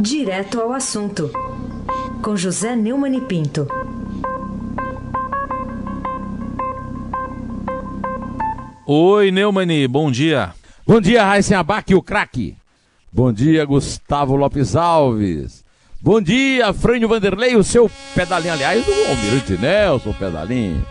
Direto 0.00 0.60
ao 0.60 0.72
assunto, 0.72 1.28
com 2.22 2.36
José 2.36 2.76
Neumann 2.76 3.16
e 3.16 3.20
Pinto. 3.20 3.66
Oi, 8.86 9.32
Neumani, 9.32 9.88
bom 9.88 10.08
dia. 10.08 10.54
Bom 10.86 11.00
dia, 11.00 11.24
Raíssen 11.24 11.56
Abac, 11.56 11.92
o 11.96 12.00
craque. 12.00 12.56
Bom 13.12 13.32
dia, 13.32 13.64
Gustavo 13.64 14.36
Lopes 14.36 14.76
Alves. 14.76 15.64
Bom 16.00 16.20
dia, 16.20 16.72
Frânio 16.72 17.08
Vanderlei, 17.08 17.56
o 17.56 17.64
seu 17.64 17.90
pedalinho, 18.14 18.52
aliás, 18.52 18.86
o 18.86 19.10
Almirante 19.10 19.58
Nelson 19.58 20.12
Pedalinho. 20.12 20.86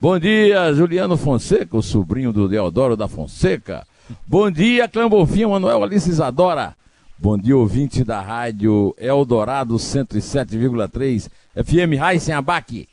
Bom 0.00 0.20
dia, 0.20 0.72
Juliano 0.72 1.16
Fonseca, 1.16 1.76
o 1.76 1.82
sobrinho 1.82 2.32
do 2.32 2.46
Deodoro 2.46 2.96
da 2.96 3.08
Fonseca. 3.08 3.84
Bom 4.24 4.52
dia, 4.52 4.86
Clã 4.86 5.08
Bonfim, 5.08 5.46
Manuel 5.46 5.82
Alice 5.82 6.08
Isadora. 6.08 6.76
Bom 7.24 7.38
dia, 7.38 7.56
ouvinte 7.56 8.04
da 8.04 8.20
rádio 8.20 8.94
Eldorado 8.98 9.76
107,3 9.76 11.30
FM 11.54 11.98
Raíssen 11.98 12.34
Abac. 12.34 12.86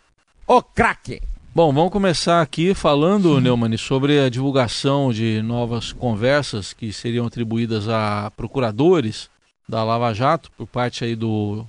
O 0.47 0.61
craque. 0.61 1.21
Bom, 1.53 1.73
vamos 1.73 1.91
começar 1.91 2.41
aqui 2.41 2.73
falando, 2.73 3.41
Neumann, 3.41 3.75
sobre 3.75 4.21
a 4.21 4.29
divulgação 4.29 5.11
de 5.11 5.41
novas 5.41 5.91
conversas 5.91 6.71
que 6.71 6.93
seriam 6.93 7.25
atribuídas 7.25 7.89
a 7.89 8.31
procuradores 8.37 9.29
da 9.67 9.83
Lava 9.83 10.13
Jato 10.13 10.49
por 10.53 10.65
parte 10.65 11.03
aí 11.03 11.13
do 11.13 11.65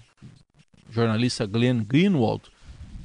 jornalista 0.89 1.45
Glenn 1.45 1.83
Greenwald, 1.83 2.45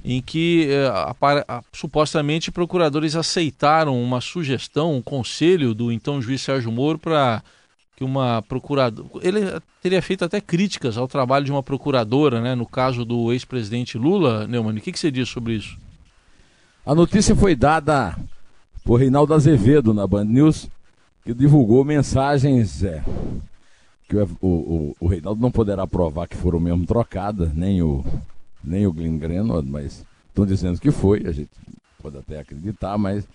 em 0.06 0.22
que 0.22 0.68
eh, 0.70 1.64
supostamente 1.74 2.52
procuradores 2.52 3.16
aceitaram 3.16 4.00
uma 4.00 4.22
sugestão, 4.22 4.94
um 4.94 5.02
conselho 5.02 5.74
do 5.74 5.92
então 5.92 6.22
juiz 6.22 6.44
Sérgio 6.44 6.72
Moro 6.72 7.00
para 7.00 7.42
que 7.98 8.04
uma 8.04 8.44
procuradora. 8.44 9.10
Ele 9.24 9.40
teria 9.82 10.04
feito 10.04 10.24
até 10.24 10.40
críticas 10.40 11.00
ao 11.00 11.08
trabalho 11.08 11.44
de 11.44 11.52
uma 11.52 11.64
procuradora, 11.64 12.40
né? 12.40 12.54
No 12.54 12.68
caso 12.68 13.04
do 13.04 13.34
ex-presidente 13.34 13.98
Lula, 13.98 14.46
Neumann. 14.46 14.78
O 14.78 14.82
que, 14.82 14.92
que 14.92 15.00
você 15.00 15.10
diz 15.10 15.28
sobre 15.28 15.56
isso? 15.56 15.76
A 16.86 16.94
notícia 16.94 17.36
foi 17.36 17.56
dada 17.56 18.16
por 18.86 19.00
Reinaldo 19.00 19.34
Azevedo 19.34 19.96
na 19.96 20.06
Band 20.06 20.26
News, 20.26 20.70
que 21.26 21.34
divulgou 21.34 21.84
mensagens 21.84 22.84
é, 22.84 23.04
que 24.08 24.16
o, 24.16 24.28
o, 24.42 24.96
o, 25.00 25.08
Reinaldo 25.08 25.42
não 25.42 25.52
poderá 25.52 25.88
provar 25.88 26.28
que 26.28 26.38
foram 26.38 26.60
mesmo 26.60 26.86
trocadas, 26.86 27.52
nem 27.52 27.82
o, 27.82 28.06
nem 28.64 28.86
o 28.86 28.94
Glenn 28.94 29.18
Greenwald, 29.18 29.68
mas 29.68 30.06
estão 30.28 30.46
dizendo 30.46 30.80
que 30.80 30.92
foi, 30.92 31.26
a 31.26 31.32
gente 31.32 31.50
pode 32.00 32.16
até 32.16 32.40
acreditar, 32.40 32.96
mas 32.96 33.28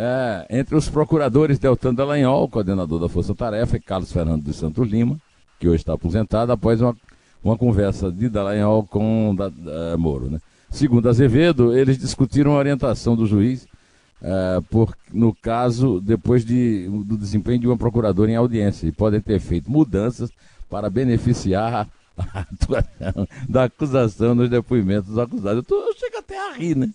é, 0.00 0.46
entre 0.48 0.76
os 0.76 0.88
procuradores 0.88 1.58
Deltan 1.58 1.92
Dallagnol, 1.92 2.48
coordenador 2.48 3.00
da 3.00 3.08
Força 3.08 3.34
Tarefa, 3.34 3.76
e 3.76 3.80
Carlos 3.80 4.12
Fernando 4.12 4.44
dos 4.44 4.54
Santos 4.54 4.88
Lima, 4.88 5.18
que 5.58 5.66
hoje 5.66 5.78
está 5.78 5.94
aposentado, 5.94 6.52
após 6.52 6.80
uma, 6.80 6.96
uma 7.42 7.58
conversa 7.58 8.12
de 8.12 8.28
Dallagnol 8.28 8.84
com 8.84 9.34
da, 9.34 9.48
da, 9.48 9.96
Moro, 9.98 10.30
né? 10.30 10.38
Segundo 10.70 11.08
Azevedo, 11.08 11.76
eles 11.76 11.98
discutiram 11.98 12.52
a 12.52 12.58
orientação 12.58 13.16
do 13.16 13.26
juiz, 13.26 13.66
uh, 14.22 14.62
por, 14.70 14.94
no 15.12 15.34
caso, 15.34 16.00
depois 16.00 16.44
de, 16.44 16.86
do 17.04 17.16
desempenho 17.16 17.58
de 17.58 17.66
uma 17.66 17.76
procuradora 17.76 18.30
em 18.30 18.36
audiência, 18.36 18.86
e 18.86 18.92
podem 18.92 19.20
ter 19.20 19.40
feito 19.40 19.68
mudanças 19.68 20.30
para 20.70 20.88
beneficiar 20.88 21.88
a 22.16 22.40
atuação 22.40 23.26
da 23.48 23.64
acusação 23.64 24.32
nos 24.36 24.48
depoimentos 24.48 25.08
dos 25.08 25.18
acusados. 25.18 25.56
Eu, 25.56 25.62
tô, 25.64 25.74
eu 25.74 25.94
chego 25.96 26.18
até 26.18 26.38
a 26.38 26.52
rir, 26.52 26.76
né? 26.76 26.88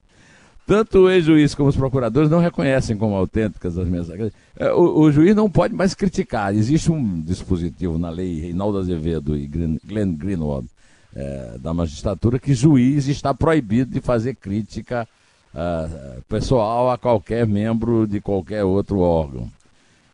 Tanto 0.66 1.00
o 1.00 1.10
ex-juiz 1.10 1.54
como 1.54 1.70
os 1.70 1.76
procuradores 1.76 2.30
não 2.30 2.40
reconhecem 2.40 2.96
como 2.96 3.16
autênticas 3.16 3.78
as 3.78 3.88
mensagens. 3.88 4.32
Eh, 4.58 4.72
o, 4.72 5.02
o, 5.02 5.12
juiz 5.12 5.36
não 5.36 5.50
pode 5.50 5.74
mais 5.74 5.94
criticar. 5.94 6.56
Existe 6.56 6.90
um 6.90 7.22
dispositivo 7.22 7.98
na 7.98 8.10
lei 8.10 8.40
Reinaldo 8.40 8.78
Azevedo 8.78 9.36
e 9.36 9.46
Glenn 9.48 10.16
Greenwald 10.16 10.68
é, 11.16 11.58
da 11.60 11.74
magistratura 11.74 12.40
que 12.40 12.54
juiz 12.54 13.08
está 13.08 13.34
proibido 13.34 13.92
de 13.92 14.02
fazer 14.02 14.36
crítica 14.36 15.08
uh, 15.54 16.22
pessoal 16.24 16.90
a 16.90 16.98
qualquer 16.98 17.46
membro 17.46 18.08
de 18.08 18.22
qualquer 18.22 18.64
outro 18.64 19.00
órgão. 19.00 19.52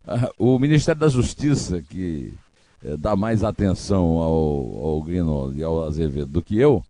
Uh, 0.05 0.55
o 0.55 0.59
Ministério 0.59 0.99
da 0.99 1.07
Justiça, 1.07 1.81
que 1.81 2.33
dá 2.97 3.15
mais 3.15 3.43
atenção 3.43 4.17
ao, 4.17 4.87
ao 4.87 5.01
Grino 5.03 5.53
e 5.55 5.61
ao 5.61 5.83
Azevedo 5.83 6.31
do 6.31 6.41
que 6.41 6.59
eu, 6.59 6.83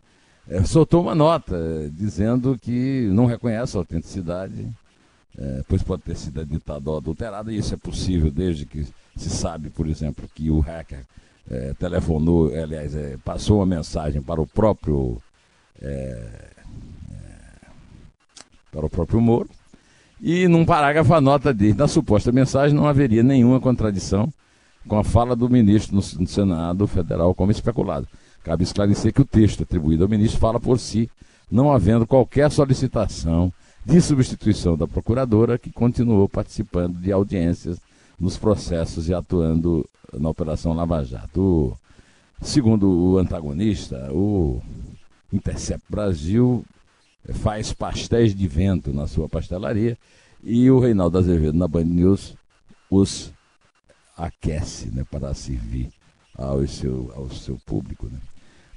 é, 0.49 0.63
soltou 0.63 1.03
uma 1.03 1.15
nota 1.15 1.57
dizendo 1.93 2.57
que 2.59 3.07
não 3.13 3.25
reconhece 3.25 3.77
a 3.77 3.79
autenticidade, 3.79 4.67
pois 5.69 5.81
pode 5.81 6.01
ter 6.01 6.17
sido 6.17 6.41
editado 6.41 6.91
ou 6.91 6.97
adulterado, 6.97 7.49
e 7.49 7.57
isso 7.57 7.73
é 7.73 7.77
possível 7.77 8.29
desde 8.29 8.65
que 8.65 8.85
se 9.15 9.29
sabe, 9.29 9.69
por 9.69 9.87
exemplo, 9.87 10.29
que 10.35 10.49
o 10.49 10.59
hacker 10.59 11.05
é, 11.49 11.73
telefonou, 11.73 12.53
aliás, 12.53 12.95
é, 12.95 13.17
passou 13.23 13.57
uma 13.57 13.65
mensagem 13.65 14.21
para 14.21 14.39
o 14.39 14.45
próprio 14.47 15.21
é, 15.81 15.87
é, 17.11 17.65
para 18.71 18.85
o 18.85 18.89
próprio 18.89 19.19
Moro. 19.19 19.49
E 20.21 20.47
num 20.47 20.65
parágrafo 20.65 21.13
a 21.13 21.21
nota 21.21 21.53
diz, 21.53 21.75
na 21.75 21.87
suposta 21.87 22.31
mensagem 22.31 22.75
não 22.75 22.87
haveria 22.87 23.23
nenhuma 23.23 23.59
contradição 23.59 24.31
com 24.87 24.97
a 24.97 25.03
fala 25.03 25.35
do 25.35 25.49
ministro 25.49 25.95
no 25.95 26.27
Senado 26.27 26.85
Federal 26.87 27.33
como 27.33 27.51
especulado. 27.51 28.07
Cabe 28.49 28.63
esclarecer 28.63 29.13
que 29.13 29.21
o 29.21 29.25
texto 29.25 29.61
atribuído 29.61 30.01
ao 30.01 30.09
ministro 30.09 30.39
fala 30.39 30.59
por 30.59 30.79
si, 30.79 31.07
não 31.51 31.71
havendo 31.71 32.07
qualquer 32.07 32.49
solicitação 32.49 33.53
de 33.85 34.01
substituição 34.01 34.75
da 34.75 34.87
procuradora 34.87 35.59
que 35.59 35.71
continuou 35.71 36.27
participando 36.27 36.99
de 36.99 37.11
audiências 37.11 37.79
nos 38.19 38.37
processos 38.37 39.07
e 39.07 39.13
atuando 39.13 39.87
na 40.11 40.29
Operação 40.29 40.73
Lava 40.73 41.03
Jato. 41.03 41.39
O, 41.39 41.77
segundo 42.41 42.89
o 42.89 43.19
antagonista, 43.19 44.11
o 44.11 44.59
Intercept 45.31 45.85
Brasil 45.87 46.65
faz 47.31 47.71
pastéis 47.71 48.33
de 48.33 48.47
vento 48.47 48.91
na 48.91 49.05
sua 49.05 49.29
pastelaria 49.29 49.95
e 50.43 50.71
o 50.71 50.79
Reinaldo 50.79 51.19
Azevedo 51.19 51.55
na 51.55 51.67
Band 51.67 51.83
News 51.83 52.33
os 52.89 53.31
aquece 54.17 54.89
né, 54.89 55.05
para 55.11 55.35
servir 55.35 55.91
ao 56.35 56.65
seu, 56.65 57.13
ao 57.15 57.29
seu 57.29 57.55
público. 57.63 58.07
Né. 58.07 58.17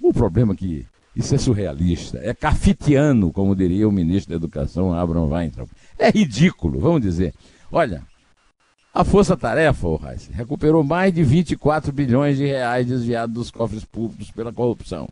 O 0.03 0.13
problema 0.13 0.53
é 0.53 0.57
que 0.57 0.87
isso 1.15 1.35
é 1.35 1.39
surrealista, 1.39 2.19
é 2.23 2.35
cafetiano, 2.35 3.31
como 3.31 3.55
diria 3.55 3.89
o 3.89 3.93
ministro 3.93 4.31
da 4.31 4.37
Educação, 4.37 4.93
Abraham 4.93 5.27
Weintraub. 5.27 5.71
É 5.99 6.11
ridículo, 6.11 6.81
vamos 6.81 7.03
dizer. 7.03 7.33
Olha, 7.71 8.03
a 8.93 9.05
Força 9.05 9.37
Tarefa, 9.37 9.87
oh, 9.87 9.97
Reis, 9.97 10.29
recuperou 10.33 10.83
mais 10.83 11.15
de 11.15 11.23
24 11.23 11.93
bilhões 11.93 12.37
de 12.37 12.45
reais 12.45 12.87
desviados 12.87 13.35
dos 13.35 13.51
cofres 13.51 13.85
públicos 13.85 14.31
pela 14.31 14.53
corrupção. 14.53 15.09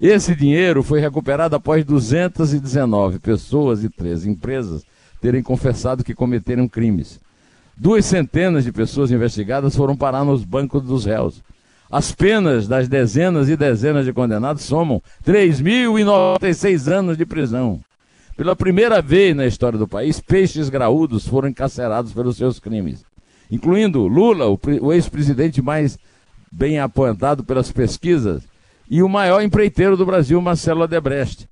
Esse 0.00 0.34
dinheiro 0.34 0.82
foi 0.82 1.00
recuperado 1.00 1.56
após 1.56 1.84
219 1.84 3.18
pessoas 3.18 3.82
e 3.82 3.88
três 3.88 4.26
empresas 4.26 4.84
terem 5.20 5.42
confessado 5.42 6.04
que 6.04 6.14
cometeram 6.14 6.68
crimes. 6.68 7.20
Duas 7.76 8.04
centenas 8.04 8.64
de 8.64 8.72
pessoas 8.72 9.10
investigadas 9.10 9.74
foram 9.74 9.96
parar 9.96 10.24
nos 10.24 10.44
bancos 10.44 10.82
dos 10.82 11.04
réus. 11.04 11.42
As 11.92 12.10
penas 12.10 12.66
das 12.66 12.88
dezenas 12.88 13.50
e 13.50 13.56
dezenas 13.56 14.06
de 14.06 14.14
condenados 14.14 14.62
somam 14.62 15.02
3.096 15.26 16.90
anos 16.90 17.18
de 17.18 17.26
prisão. 17.26 17.80
Pela 18.34 18.56
primeira 18.56 19.02
vez 19.02 19.36
na 19.36 19.44
história 19.44 19.78
do 19.78 19.86
país, 19.86 20.18
peixes 20.18 20.70
graúdos 20.70 21.28
foram 21.28 21.50
encarcerados 21.50 22.14
pelos 22.14 22.38
seus 22.38 22.58
crimes, 22.58 23.04
incluindo 23.50 24.06
Lula, 24.06 24.46
o, 24.48 24.90
ex-presidente 24.90 25.60
mais 25.60 25.98
bem 26.50 26.78
apontado 26.78 27.44
pelas 27.44 27.70
pesquisas, 27.70 28.42
e 28.88 29.02
o 29.02 29.08
maior 29.08 29.42
empreiteiro 29.42 29.94
do 29.94 30.06
Brasil, 30.06 30.40
Marcelo 30.40 30.84
Odebrecht. 30.84 31.46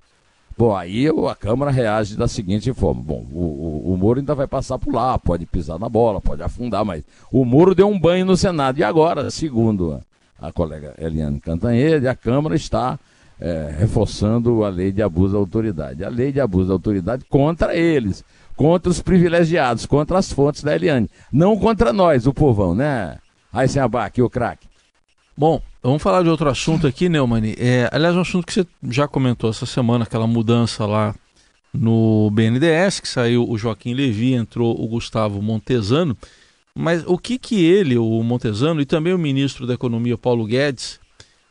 Bom, 0.57 0.75
aí 0.75 1.07
a 1.07 1.35
Câmara 1.35 1.69
reage 1.69 2.17
da 2.17 2.27
seguinte 2.27 2.73
forma: 2.73 3.01
bom, 3.03 3.27
o, 3.31 3.39
o, 3.39 3.93
o 3.93 3.97
Moro 3.97 4.17
ainda 4.17 4.33
vai 4.33 4.47
passar 4.47 4.79
por 4.79 4.91
lá, 4.91 5.19
pode 5.19 5.45
pisar 5.45 5.77
na 5.77 5.87
bola, 5.87 6.19
pode 6.19 6.41
afundar, 6.41 6.83
mas 6.83 7.03
o 7.31 7.45
Moro 7.45 7.75
deu 7.75 7.87
um 7.87 7.99
banho 7.99 8.25
no 8.25 8.35
Senado. 8.35 8.79
E 8.79 8.83
agora, 8.83 9.29
segundo 9.29 10.01
a, 10.41 10.51
colega 10.51 10.95
Eliane 10.97 11.39
Cantanhede, 11.39 12.07
a 12.07 12.15
Câmara 12.15 12.55
está 12.55 12.99
é, 13.39 13.75
reforçando 13.77 14.63
a 14.63 14.69
lei 14.69 14.91
de 14.91 15.01
abuso 15.01 15.33
da 15.33 15.39
autoridade. 15.39 16.03
A 16.03 16.09
lei 16.09 16.31
de 16.31 16.41
abuso 16.41 16.67
da 16.69 16.73
autoridade 16.73 17.23
contra 17.29 17.75
eles, 17.75 18.25
contra 18.55 18.89
os 18.89 19.01
privilegiados, 19.01 19.85
contra 19.85 20.17
as 20.17 20.31
fontes 20.31 20.63
da 20.63 20.75
Eliane. 20.75 21.09
Não 21.31 21.57
contra 21.57 21.93
nós, 21.93 22.25
o 22.25 22.33
povão, 22.33 22.73
né? 22.73 23.17
Aí 23.53 23.67
sem 23.67 23.81
abaque, 23.81 24.21
o 24.21 24.29
craque. 24.29 24.67
Bom, 25.37 25.61
vamos 25.81 26.01
falar 26.01 26.23
de 26.23 26.29
outro 26.29 26.49
assunto 26.49 26.85
aqui, 26.85 27.07
Neumani. 27.07 27.55
É, 27.57 27.89
aliás, 27.91 28.15
um 28.15 28.21
assunto 28.21 28.45
que 28.45 28.53
você 28.53 28.67
já 28.89 29.07
comentou 29.07 29.49
essa 29.49 29.65
semana, 29.65 30.03
aquela 30.03 30.27
mudança 30.27 30.85
lá 30.85 31.15
no 31.73 32.29
BNDES, 32.31 32.99
que 32.99 33.07
saiu 33.07 33.49
o 33.49 33.57
Joaquim 33.57 33.93
Levi, 33.93 34.33
entrou 34.33 34.79
o 34.79 34.87
Gustavo 34.87 35.41
Montesano. 35.41 36.15
Mas 36.73 37.03
o 37.05 37.17
que 37.17 37.37
que 37.37 37.63
ele, 37.63 37.97
o 37.97 38.23
Montesano, 38.23 38.81
e 38.81 38.85
também 38.85 39.13
o 39.13 39.19
ministro 39.19 39.67
da 39.67 39.73
Economia, 39.73 40.17
Paulo 40.17 40.45
Guedes, 40.45 40.99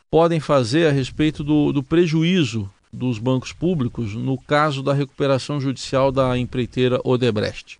podem 0.09 0.39
fazer 0.39 0.87
a 0.87 0.91
respeito 0.91 1.43
do, 1.43 1.71
do 1.71 1.83
prejuízo 1.83 2.69
dos 2.91 3.17
bancos 3.17 3.53
públicos 3.53 4.15
no 4.15 4.37
caso 4.37 4.83
da 4.83 4.93
recuperação 4.93 5.61
judicial 5.61 6.11
da 6.11 6.37
empreiteira 6.37 6.99
Odebrecht? 7.03 7.79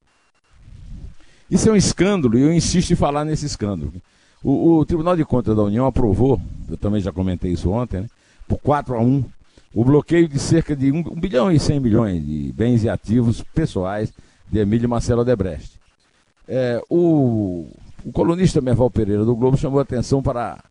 Isso 1.50 1.68
é 1.68 1.72
um 1.72 1.76
escândalo 1.76 2.38
e 2.38 2.42
eu 2.42 2.54
insisto 2.54 2.94
em 2.94 2.96
falar 2.96 3.26
nesse 3.26 3.46
escândalo. 3.46 3.94
O, 4.42 4.78
o, 4.78 4.86
Tribunal 4.86 5.18
de 5.18 5.26
Contas 5.26 5.56
da 5.56 5.62
União 5.62 5.86
aprovou, 5.86 6.40
eu 6.70 6.78
também 6.78 7.02
já 7.02 7.12
comentei 7.12 7.52
isso 7.52 7.70
ontem, 7.70 8.02
né, 8.02 8.08
por 8.48 8.58
4 8.60 8.96
a 8.96 9.02
1, 9.02 9.24
o 9.74 9.84
bloqueio 9.84 10.28
de 10.28 10.40
cerca 10.40 10.76
de 10.76 10.92
1, 10.92 11.00
1 11.00 11.04
bilhão 11.20 11.52
e 11.52 11.60
100 11.60 11.80
milhões 11.80 12.26
de 12.26 12.54
bens 12.54 12.84
e 12.84 12.90
ativos 12.90 13.44
pessoais 13.54 14.14
de 14.50 14.60
Emílio 14.60 14.88
Marcelo 14.88 15.22
Odebrecht. 15.22 15.81
É, 16.48 16.82
o, 16.90 17.68
o 18.04 18.12
colunista 18.12 18.62
Merval 18.62 18.90
Pereira 18.90 19.24
do 19.24 19.36
Globo 19.36 19.58
chamou 19.58 19.80
atenção 19.80 20.22
para 20.22 20.64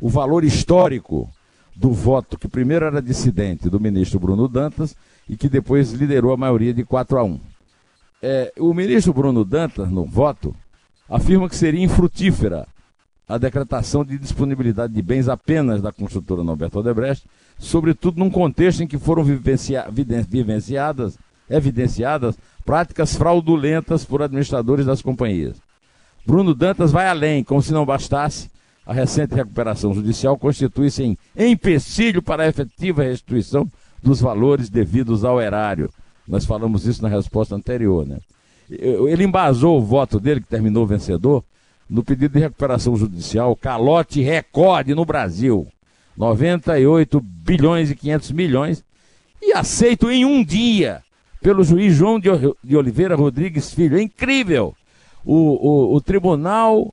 o 0.00 0.08
valor 0.08 0.44
histórico 0.44 1.30
do 1.74 1.90
voto, 1.90 2.38
que 2.38 2.48
primeiro 2.48 2.86
era 2.86 3.02
dissidente 3.02 3.68
do 3.68 3.78
ministro 3.78 4.18
Bruno 4.18 4.48
Dantas 4.48 4.96
e 5.28 5.36
que 5.36 5.48
depois 5.48 5.92
liderou 5.92 6.32
a 6.32 6.36
maioria 6.36 6.72
de 6.72 6.84
4 6.84 7.18
a 7.18 7.24
1. 7.24 7.40
É, 8.22 8.52
o 8.58 8.72
ministro 8.72 9.12
Bruno 9.12 9.44
Dantas, 9.44 9.90
no 9.90 10.04
voto, 10.06 10.54
afirma 11.08 11.48
que 11.48 11.56
seria 11.56 11.84
infrutífera 11.84 12.66
a 13.28 13.38
decretação 13.38 14.04
de 14.04 14.18
disponibilidade 14.18 14.92
de 14.92 15.02
bens 15.02 15.28
apenas 15.28 15.82
da 15.82 15.92
construtora 15.92 16.44
Norberto 16.44 16.78
Odebrecht, 16.78 17.26
sobretudo 17.58 18.18
num 18.18 18.30
contexto 18.30 18.82
em 18.82 18.86
que 18.86 18.98
foram 18.98 19.24
vivencia, 19.24 19.86
vivenciadas, 19.90 21.18
evidenciadas 21.48 22.36
práticas 22.64 23.14
fraudulentas 23.14 24.04
por 24.04 24.22
administradores 24.22 24.86
das 24.86 25.00
companhias. 25.00 25.56
Bruno 26.26 26.52
Dantas 26.52 26.90
vai 26.90 27.08
além, 27.08 27.44
como 27.44 27.62
se 27.62 27.72
não 27.72 27.86
bastasse, 27.86 28.50
a 28.84 28.92
recente 28.92 29.34
recuperação 29.34 29.94
judicial 29.94 30.36
constitui-se 30.36 31.02
em 31.02 31.16
empecilho 31.36 32.22
para 32.22 32.44
a 32.44 32.48
efetiva 32.48 33.02
restituição 33.02 33.68
dos 34.02 34.20
valores 34.20 34.68
devidos 34.68 35.24
ao 35.24 35.40
erário. 35.40 35.90
Nós 36.26 36.44
falamos 36.44 36.86
isso 36.86 37.02
na 37.02 37.08
resposta 37.08 37.54
anterior, 37.54 38.06
né? 38.06 38.18
Ele 38.68 39.24
embasou 39.24 39.78
o 39.78 39.84
voto 39.84 40.18
dele, 40.18 40.40
que 40.40 40.48
terminou 40.48 40.86
vencedor, 40.86 41.44
no 41.88 42.02
pedido 42.02 42.32
de 42.32 42.40
recuperação 42.40 42.96
judicial, 42.96 43.54
calote 43.54 44.20
recorde 44.20 44.94
no 44.94 45.04
Brasil. 45.04 45.66
98 46.16 47.20
bilhões 47.20 47.90
e 47.90 47.96
500 47.96 48.32
milhões. 48.32 48.84
E 49.40 49.52
aceito 49.52 50.10
em 50.10 50.24
um 50.24 50.44
dia 50.44 51.02
pelo 51.46 51.62
juiz 51.62 51.94
João 51.94 52.18
de 52.18 52.76
Oliveira 52.76 53.14
Rodrigues 53.14 53.72
Filho. 53.72 53.96
É 53.96 54.02
incrível! 54.02 54.74
O, 55.24 55.92
o, 55.92 55.94
o 55.94 56.00
tribunal, 56.00 56.92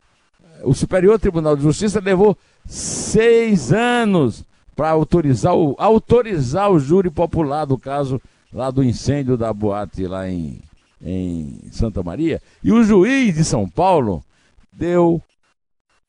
o 0.64 0.76
Superior 0.76 1.18
Tribunal 1.18 1.56
de 1.56 1.64
Justiça 1.64 2.00
levou 2.00 2.38
seis 2.64 3.74
anos 3.74 4.46
para 4.76 4.92
autorizar 4.92 5.56
o, 5.56 5.76
autorizar 5.80 6.70
o 6.70 6.78
júri 6.78 7.10
popular 7.10 7.66
do 7.66 7.80
caso 7.80 8.22
lá 8.54 8.70
do 8.70 8.84
incêndio 8.84 9.36
da 9.36 9.52
boate 9.52 10.06
lá 10.06 10.30
em, 10.30 10.62
em 11.02 11.60
Santa 11.72 12.04
Maria. 12.04 12.40
E 12.64 12.72
o 12.72 12.84
juiz 12.84 13.34
de 13.34 13.44
São 13.44 13.68
Paulo 13.68 14.24
deu 14.72 15.20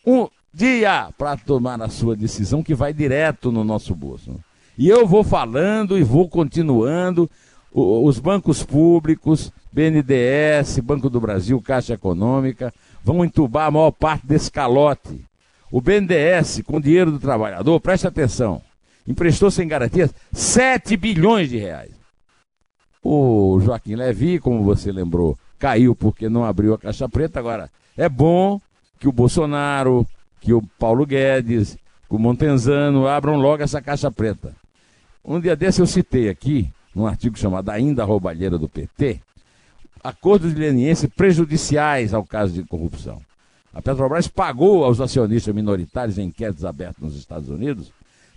um 0.06 0.28
dia 0.52 1.08
para 1.16 1.34
tomar 1.38 1.80
a 1.80 1.88
sua 1.88 2.14
decisão 2.14 2.62
que 2.62 2.74
vai 2.74 2.92
direto 2.92 3.50
no 3.50 3.64
nosso 3.64 3.94
bolso. 3.94 4.38
E 4.76 4.86
eu 4.86 5.06
vou 5.06 5.24
falando 5.24 5.96
e 5.96 6.02
vou 6.02 6.28
continuando. 6.28 7.30
Os 7.76 8.20
bancos 8.20 8.62
públicos, 8.62 9.52
BNDES, 9.72 10.78
Banco 10.78 11.10
do 11.10 11.20
Brasil, 11.20 11.60
Caixa 11.60 11.94
Econômica, 11.94 12.72
vão 13.02 13.24
entubar 13.24 13.66
a 13.66 13.70
maior 13.72 13.90
parte 13.90 14.24
desse 14.24 14.48
calote. 14.48 15.24
O 15.72 15.80
BNDES, 15.80 16.62
com 16.64 16.80
dinheiro 16.80 17.10
do 17.10 17.18
trabalhador, 17.18 17.80
preste 17.80 18.06
atenção, 18.06 18.62
emprestou 19.08 19.50
sem 19.50 19.66
garantias 19.66 20.14
7 20.32 20.96
bilhões 20.96 21.50
de 21.50 21.58
reais. 21.58 21.90
O 23.02 23.58
Joaquim 23.60 23.96
Levi, 23.96 24.38
como 24.38 24.62
você 24.62 24.92
lembrou, 24.92 25.36
caiu 25.58 25.96
porque 25.96 26.28
não 26.28 26.44
abriu 26.44 26.74
a 26.74 26.78
caixa 26.78 27.08
preta. 27.08 27.40
Agora, 27.40 27.68
é 27.96 28.08
bom 28.08 28.60
que 29.00 29.08
o 29.08 29.12
Bolsonaro, 29.12 30.06
que 30.40 30.52
o 30.52 30.62
Paulo 30.78 31.04
Guedes, 31.04 31.76
que 32.08 32.14
o 32.14 32.20
Montenzano 32.20 33.08
abram 33.08 33.36
logo 33.36 33.64
essa 33.64 33.82
caixa 33.82 34.12
preta. 34.12 34.54
Um 35.24 35.40
dia 35.40 35.56
desse 35.56 35.80
eu 35.80 35.86
citei 35.86 36.28
aqui, 36.28 36.70
num 36.94 37.06
artigo 37.06 37.38
chamado 37.38 37.70
Ainda 37.70 38.04
Roubalheira 38.04 38.58
do 38.58 38.68
PT, 38.68 39.20
acordos 40.02 40.54
lenienses 40.54 41.08
prejudiciais 41.14 42.14
ao 42.14 42.24
caso 42.24 42.52
de 42.52 42.62
corrupção. 42.64 43.20
A 43.72 43.82
Petrobras 43.82 44.28
pagou 44.28 44.84
aos 44.84 45.00
acionistas 45.00 45.54
minoritários 45.54 46.18
em 46.18 46.26
inquéritos 46.26 46.64
abertos 46.64 47.02
nos 47.02 47.16
Estados 47.16 47.48
Unidos 47.48 47.92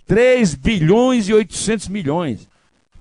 3 0.08 0.54
bilhões 0.54 1.28
e 1.28 1.34
800 1.34 1.88
milhões, 1.88 2.48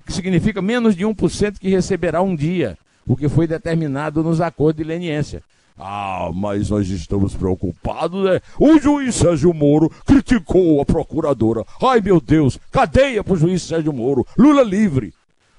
que 0.06 0.12
significa 0.12 0.62
menos 0.62 0.94
de 0.94 1.06
1% 1.06 1.58
que 1.58 1.70
receberá 1.70 2.22
um 2.22 2.36
dia, 2.36 2.78
o 3.08 3.16
que 3.16 3.30
foi 3.30 3.48
determinado 3.48 4.22
nos 4.22 4.42
acordos 4.42 4.84
de 4.84 4.84
leniência. 4.84 5.42
Ah, 5.80 6.30
mas 6.34 6.70
nós 6.70 6.90
estamos 6.90 7.34
preocupados, 7.34 8.26
né? 8.26 8.42
O 8.60 8.78
juiz 8.78 9.16
Sérgio 9.16 9.54
Moro 9.54 9.90
criticou 10.06 10.82
a 10.82 10.86
procuradora. 10.86 11.64
Ai, 11.82 12.02
meu 12.02 12.20
Deus, 12.20 12.60
cadeia 12.72 13.24
para 13.24 13.34
o 13.34 13.38
juiz 13.38 13.62
Sérgio 13.62 13.94
Moro. 13.94 14.26
Lula 14.38 14.64
livre. 14.64 15.14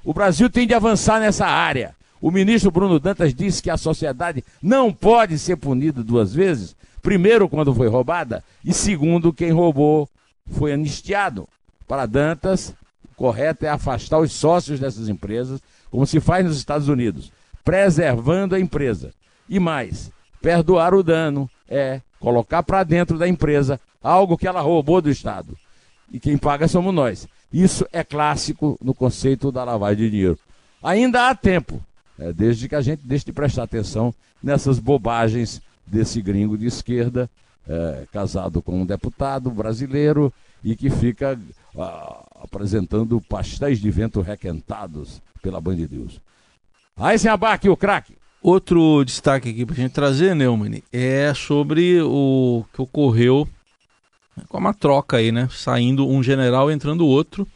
O 0.04 0.14
Brasil 0.14 0.48
tem 0.48 0.66
de 0.66 0.74
avançar 0.74 1.20
nessa 1.20 1.46
área. 1.46 1.94
O 2.20 2.30
ministro 2.30 2.70
Bruno 2.70 2.98
Dantas 2.98 3.34
disse 3.34 3.62
que 3.62 3.70
a 3.70 3.76
sociedade 3.76 4.44
não 4.62 4.92
pode 4.92 5.38
ser 5.38 5.56
punida 5.56 6.02
duas 6.02 6.34
vezes. 6.34 6.74
Primeiro, 7.00 7.48
quando 7.48 7.74
foi 7.74 7.88
roubada, 7.88 8.42
e 8.64 8.72
segundo, 8.72 9.32
quem 9.32 9.52
roubou 9.52 10.08
foi 10.50 10.72
anistiado. 10.72 11.48
Para 11.86 12.06
Dantas, 12.06 12.74
o 13.04 13.14
correto 13.16 13.64
é 13.64 13.68
afastar 13.68 14.18
os 14.18 14.32
sócios 14.32 14.80
dessas 14.80 15.08
empresas, 15.08 15.60
como 15.90 16.06
se 16.06 16.20
faz 16.20 16.44
nos 16.44 16.56
Estados 16.56 16.88
Unidos, 16.88 17.32
preservando 17.64 18.54
a 18.54 18.60
empresa. 18.60 19.12
E 19.48 19.58
mais, 19.58 20.10
perdoar 20.42 20.94
o 20.94 21.02
dano 21.02 21.48
é 21.68 22.00
colocar 22.18 22.62
para 22.62 22.84
dentro 22.84 23.16
da 23.16 23.28
empresa 23.28 23.80
algo 24.02 24.36
que 24.36 24.46
ela 24.46 24.60
roubou 24.60 25.00
do 25.00 25.10
Estado. 25.10 25.56
E 26.12 26.18
quem 26.18 26.38
paga 26.38 26.66
somos 26.68 26.94
nós. 26.94 27.28
Isso 27.52 27.86
é 27.92 28.04
clássico 28.04 28.78
no 28.82 28.94
conceito 28.94 29.50
da 29.50 29.64
lavagem 29.64 30.04
de 30.04 30.10
dinheiro. 30.10 30.38
Ainda 30.82 31.28
há 31.28 31.34
tempo, 31.34 31.82
é, 32.18 32.32
desde 32.32 32.68
que 32.68 32.74
a 32.74 32.80
gente 32.80 33.02
deixe 33.04 33.24
de 33.24 33.32
prestar 33.32 33.64
atenção 33.64 34.14
nessas 34.42 34.78
bobagens 34.78 35.60
desse 35.86 36.20
gringo 36.20 36.56
de 36.56 36.66
esquerda, 36.66 37.28
é, 37.66 38.04
casado 38.12 38.62
com 38.62 38.80
um 38.80 38.86
deputado 38.86 39.50
brasileiro 39.50 40.32
e 40.62 40.74
que 40.74 40.90
fica 40.90 41.38
apresentando 42.42 43.20
pastéis 43.20 43.78
de 43.78 43.90
vento 43.90 44.20
requentados 44.20 45.22
pela 45.42 45.60
Band 45.60 45.76
News. 45.76 46.20
Aí, 46.96 47.18
sem 47.18 47.30
abaque, 47.30 47.68
o 47.68 47.76
craque. 47.76 48.14
Outro 48.42 49.04
destaque 49.04 49.50
aqui 49.50 49.64
para 49.64 49.74
a 49.74 49.78
gente 49.78 49.92
trazer, 49.92 50.34
Neumann, 50.34 50.82
é 50.92 51.32
sobre 51.34 52.00
o 52.02 52.64
que 52.72 52.80
ocorreu 52.80 53.48
com 54.48 54.58
uma 54.58 54.74
troca 54.74 55.16
aí, 55.16 55.32
né? 55.32 55.48
Saindo 55.50 56.06
um 56.06 56.22
general, 56.22 56.70
entrando 56.70 57.06
outro. 57.06 57.46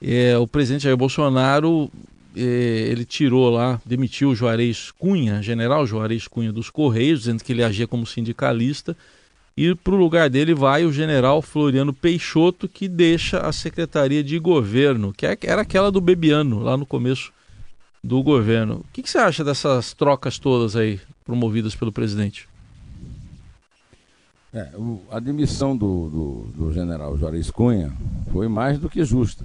É, 0.00 0.38
o 0.38 0.46
presidente 0.46 0.84
Jair 0.84 0.96
Bolsonaro, 0.96 1.90
é, 2.36 2.40
ele 2.40 3.04
tirou 3.04 3.50
lá, 3.50 3.80
demitiu 3.84 4.30
o 4.30 4.34
Juarez 4.34 4.92
Cunha, 4.92 5.42
general 5.42 5.86
Juarez 5.86 6.28
Cunha 6.28 6.52
dos 6.52 6.70
Correios, 6.70 7.20
dizendo 7.20 7.42
que 7.42 7.52
ele 7.52 7.64
agia 7.64 7.86
como 7.86 8.06
sindicalista. 8.06 8.96
E 9.56 9.74
para 9.74 9.92
o 9.92 9.96
lugar 9.96 10.30
dele 10.30 10.54
vai 10.54 10.84
o 10.84 10.92
general 10.92 11.42
Floriano 11.42 11.92
Peixoto, 11.92 12.68
que 12.68 12.86
deixa 12.86 13.40
a 13.40 13.52
Secretaria 13.52 14.22
de 14.22 14.38
Governo, 14.38 15.12
que 15.12 15.26
é, 15.26 15.36
era 15.42 15.62
aquela 15.62 15.90
do 15.90 16.00
Bebiano, 16.00 16.60
lá 16.60 16.76
no 16.76 16.86
começo 16.86 17.32
do 18.02 18.22
governo. 18.22 18.76
O 18.76 18.92
que, 18.92 19.02
que 19.02 19.10
você 19.10 19.18
acha 19.18 19.42
dessas 19.42 19.92
trocas 19.92 20.38
todas 20.38 20.76
aí 20.76 21.00
promovidas 21.24 21.74
pelo 21.74 21.92
presidente? 21.92 22.47
É, 24.52 24.70
o, 24.76 25.02
a 25.10 25.20
demissão 25.20 25.76
do, 25.76 26.08
do, 26.08 26.32
do, 26.54 26.72
general 26.72 27.16
Juarez 27.18 27.50
Cunha 27.50 27.92
foi 28.32 28.48
mais 28.48 28.78
do 28.78 28.88
que 28.88 29.04
justa. 29.04 29.44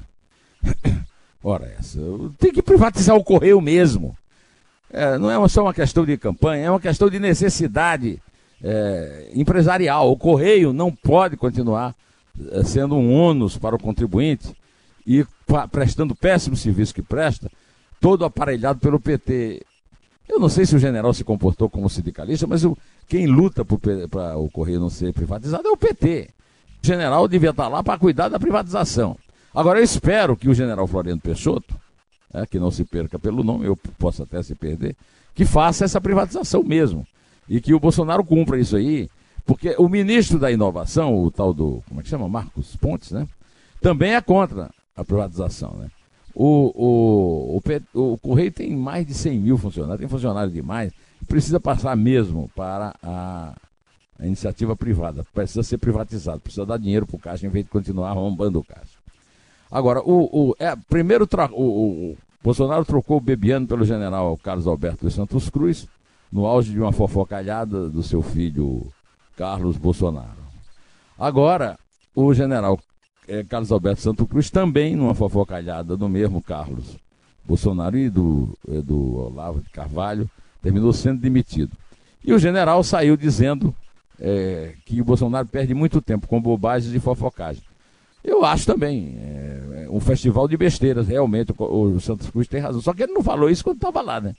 Ora, 1.44 1.66
essa, 1.78 2.00
tem 2.40 2.54
que 2.54 2.62
privatizar 2.62 3.16
o 3.16 3.24
Correio 3.24 3.60
mesmo. 3.60 4.18
É, 4.90 5.18
não 5.18 5.30
é 5.30 5.48
só 5.50 5.64
uma 5.64 5.74
questão 5.74 6.06
de 6.06 6.16
campanha, 6.18 6.68
é 6.68 6.70
uma 6.70 6.80
questão 6.80 7.10
de 7.10 7.20
necessidade 7.20 8.22
é, 8.64 9.30
empresarial. 9.34 10.10
O 10.10 10.18
Correio 10.18 10.72
não 10.72 10.90
pode 10.90 11.36
continuar 11.36 11.94
é, 12.52 12.64
sendo 12.64 12.96
um 12.96 13.14
ônus 13.14 13.58
para 13.58 13.76
o 13.76 13.80
contribuinte 13.80 14.56
e 15.06 15.26
prestando 15.70 16.16
péssimo 16.16 16.56
serviço 16.56 16.96
que 16.96 17.02
presta 17.02 17.52
todo 18.00 18.24
aparelhado 18.24 18.80
pelo 18.80 19.00
PT. 19.00 19.66
Eu 20.30 20.40
não 20.40 20.48
sei 20.48 20.66
se 20.66 20.76
o 20.76 20.80
general 20.80 21.14
se 21.14 21.24
comportou 21.26 21.70
como 21.70 21.90
sindicalista, 21.90 22.48
mas 22.48 22.64
o, 22.64 22.78
quem 23.08 23.28
luta 23.28 23.64
para 24.10 24.38
o 24.38 24.50
Correio 24.50 24.80
não 24.80 24.90
ser 24.90 25.14
privatizado 25.14 25.68
é 25.68 25.72
o 25.72 25.78
PT. 25.78 26.30
O 26.84 26.88
general 26.88 27.28
devia 27.28 27.52
estar 27.52 27.68
lá 27.68 27.84
para 27.84 28.00
cuidar 28.00 28.30
da 28.30 28.40
privatização. 28.40 29.18
Agora, 29.54 29.80
eu 29.80 29.84
espero 29.84 30.36
que 30.36 30.50
o 30.50 30.54
general 30.54 30.88
Floriano 30.88 31.22
Peixoto, 31.22 31.76
é, 32.34 32.46
que 32.46 32.60
não 32.60 32.72
se 32.72 32.84
perca 32.84 33.20
pelo 33.20 33.44
nome, 33.44 33.66
eu 33.66 33.76
posso 33.76 34.24
até 34.24 34.42
se 34.42 34.56
perder, 34.56 34.96
que 35.36 35.46
faça 35.46 35.86
essa 35.86 36.02
privatização 36.02 36.64
mesmo. 36.64 37.06
E 37.48 37.62
que 37.62 37.74
o 37.74 37.80
Bolsonaro 37.80 38.24
cumpra 38.24 38.60
isso 38.60 38.76
aí, 38.76 39.10
porque 39.46 39.76
o 39.78 39.88
ministro 39.88 40.40
da 40.40 40.52
inovação, 40.52 41.22
o 41.22 41.30
tal 41.30 41.54
do, 41.54 41.84
como 41.88 42.00
é 42.00 42.04
que 42.04 42.10
chama? 42.10 42.28
Marcos 42.28 42.76
Pontes, 42.76 43.12
né? 43.12 43.28
Também 43.82 44.16
é 44.16 44.22
contra 44.22 44.72
a 44.96 45.04
privatização, 45.04 45.76
né? 45.78 45.90
O, 46.34 46.72
o, 47.56 47.62
o, 47.94 48.14
o 48.14 48.18
Correio 48.18 48.52
tem 48.52 48.76
mais 48.76 49.06
de 49.06 49.14
100 49.14 49.40
mil 49.40 49.58
funcionários, 49.58 50.00
tem 50.00 50.08
funcionário 50.08 50.52
demais, 50.52 50.92
precisa 51.24 51.60
passar 51.60 51.96
mesmo 51.96 52.50
para 52.56 52.96
a, 53.02 53.54
a 54.20 54.26
iniciativa 54.26 54.76
privada. 54.76 55.26
Precisa 55.34 55.64
ser 55.64 55.78
privatizado, 55.78 56.40
precisa 56.40 56.66
dar 56.66 56.78
dinheiro 56.78 57.06
para 57.06 57.16
o 57.16 57.20
Caixa 57.20 57.46
em 57.46 57.50
vez 57.50 57.66
de 57.66 57.72
continuar 57.72 58.10
arrombando 58.10 58.60
o 58.60 58.64
Caixa. 58.64 58.98
Agora, 59.72 60.02
o, 60.02 60.50
o, 60.52 60.56
é, 60.60 60.76
primeiro 60.76 61.28
o, 61.52 61.64
o, 62.12 62.18
Bolsonaro 62.44 62.86
trocou 62.86 63.18
o 63.18 63.22
Bebiano 63.22 63.66
pelo 63.66 63.86
general 63.86 64.38
Carlos 64.38 64.68
Alberto 64.68 65.06
dos 65.06 65.16
Santos 65.16 65.50
Cruz, 65.50 65.88
no 66.32 66.46
auge 66.46 66.72
de 66.72 66.80
uma 66.80 66.92
fofocalhada 66.92 67.90
do 67.90 68.04
seu 68.04 68.22
filho 68.22 68.92
Carlos 69.36 69.78
Bolsonaro. 69.78 70.44
Agora, 71.18 71.78
o 72.16 72.34
general 72.34 72.80
é, 73.28 73.44
Carlos 73.44 73.72
Alberto 73.72 74.02
Santos 74.02 74.28
Cruz 74.28 74.50
também 74.50 74.96
numa 74.96 75.16
fofocalhada 75.16 75.96
do 75.96 76.10
mesmo 76.10 76.42
Carlos 76.42 76.98
Bolsonaro 77.46 77.98
e 77.98 78.10
do, 78.10 78.58
do 78.84 79.16
Olavo 79.18 79.62
de 79.62 79.70
Carvalho, 79.70 80.30
terminou 80.64 80.94
sendo 80.94 81.20
demitido. 81.20 81.78
E 82.24 82.34
o 82.34 82.40
general 82.40 82.82
saiu 82.84 83.18
dizendo 83.18 83.76
é, 84.20 84.74
que 84.86 85.02
o 85.02 85.06
Bolsonaro 85.06 85.46
perde 85.46 85.74
muito 85.74 86.02
tempo 86.02 86.26
com 86.26 86.42
bobagens 86.42 86.96
e 86.96 87.00
fofocagem. 87.00 87.62
Eu 88.24 88.46
acho 88.46 88.66
também. 88.66 89.18
É, 89.20 89.88
um 89.90 90.00
festival 90.00 90.48
de 90.48 90.56
besteiras, 90.56 91.08
realmente, 91.08 91.54
o, 91.56 91.84
o 91.84 92.00
Santos 92.00 92.30
Cruz 92.30 92.48
tem 92.48 92.62
razão. 92.62 92.82
Só 92.82 92.94
que 92.94 93.04
ele 93.04 93.12
não 93.12 93.22
falou 93.22 93.50
isso 93.50 93.64
quando 93.64 93.76
estava 93.76 94.02
lá, 94.02 94.22
né? 94.22 94.34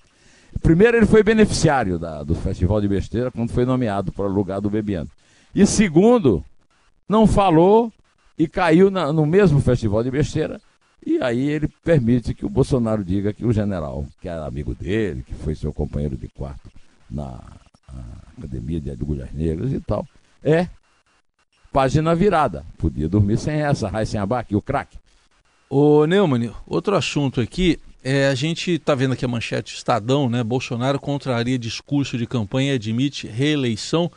Primeiro, 0.63 0.97
ele 0.97 1.07
foi 1.07 1.23
beneficiário 1.23 1.99
da, 1.99 2.23
do 2.23 2.35
Festival 2.35 2.81
de 2.81 2.89
Besteira 2.89 3.31
quando 3.31 3.51
foi 3.51 3.67
nomeado 3.67 4.11
para 4.11 4.25
o 4.25 4.33
lugar 4.33 4.61
do 4.61 4.71
Bebiano. 4.71 5.11
E 5.55 5.67
segundo, 5.67 6.43
não 7.09 7.27
falou 7.27 7.93
e 8.39 8.49
caiu 8.49 8.91
na, 8.91 9.13
no 9.13 9.27
mesmo 9.27 9.61
Festival 9.61 10.03
de 10.03 10.11
Besteira 10.11 10.61
e 11.07 11.23
aí 11.23 11.51
ele 11.51 11.69
permite 11.69 12.35
que 12.35 12.47
o 12.47 12.49
Bolsonaro 12.49 13.05
diga 13.05 13.33
que 13.33 13.45
o 13.45 13.53
general, 13.53 14.07
que 14.21 14.29
era 14.29 14.47
amigo 14.47 14.75
dele, 14.75 15.23
que 15.23 15.35
foi 15.35 15.55
seu 15.55 15.73
companheiro 15.73 16.17
de 16.17 16.29
quarto 16.29 16.71
na 17.11 17.41
Academia 18.39 18.81
de 18.81 18.91
Agulhas 18.91 19.33
Negras 19.33 19.73
e 19.73 19.81
tal, 19.81 20.07
é 20.43 20.69
página 21.73 22.15
virada. 22.15 22.65
Podia 22.79 23.09
dormir 23.09 23.37
sem 23.37 23.57
essa, 23.57 23.89
Raíssen 23.89 24.21
Abac, 24.21 24.55
o 24.55 24.63
craque. 24.63 24.99
Ô 25.69 26.07
Neumann, 26.07 26.53
outro 26.67 26.97
assunto 26.97 27.41
aqui, 27.41 27.79
é, 28.03 28.29
a 28.29 28.35
gente 28.35 28.73
está 28.73 28.95
vendo 28.95 29.13
aqui 29.13 29.25
a 29.25 29.29
manchete 29.29 29.75
Estadão, 29.75 30.29
né? 30.29 30.43
Bolsonaro 30.43 31.01
contraria 31.01 31.59
discurso 31.59 32.17
de 32.17 32.27
campanha 32.27 32.73
e 32.73 32.77
admite 32.77 33.27
reeleição. 33.27 34.07
O 34.07 34.11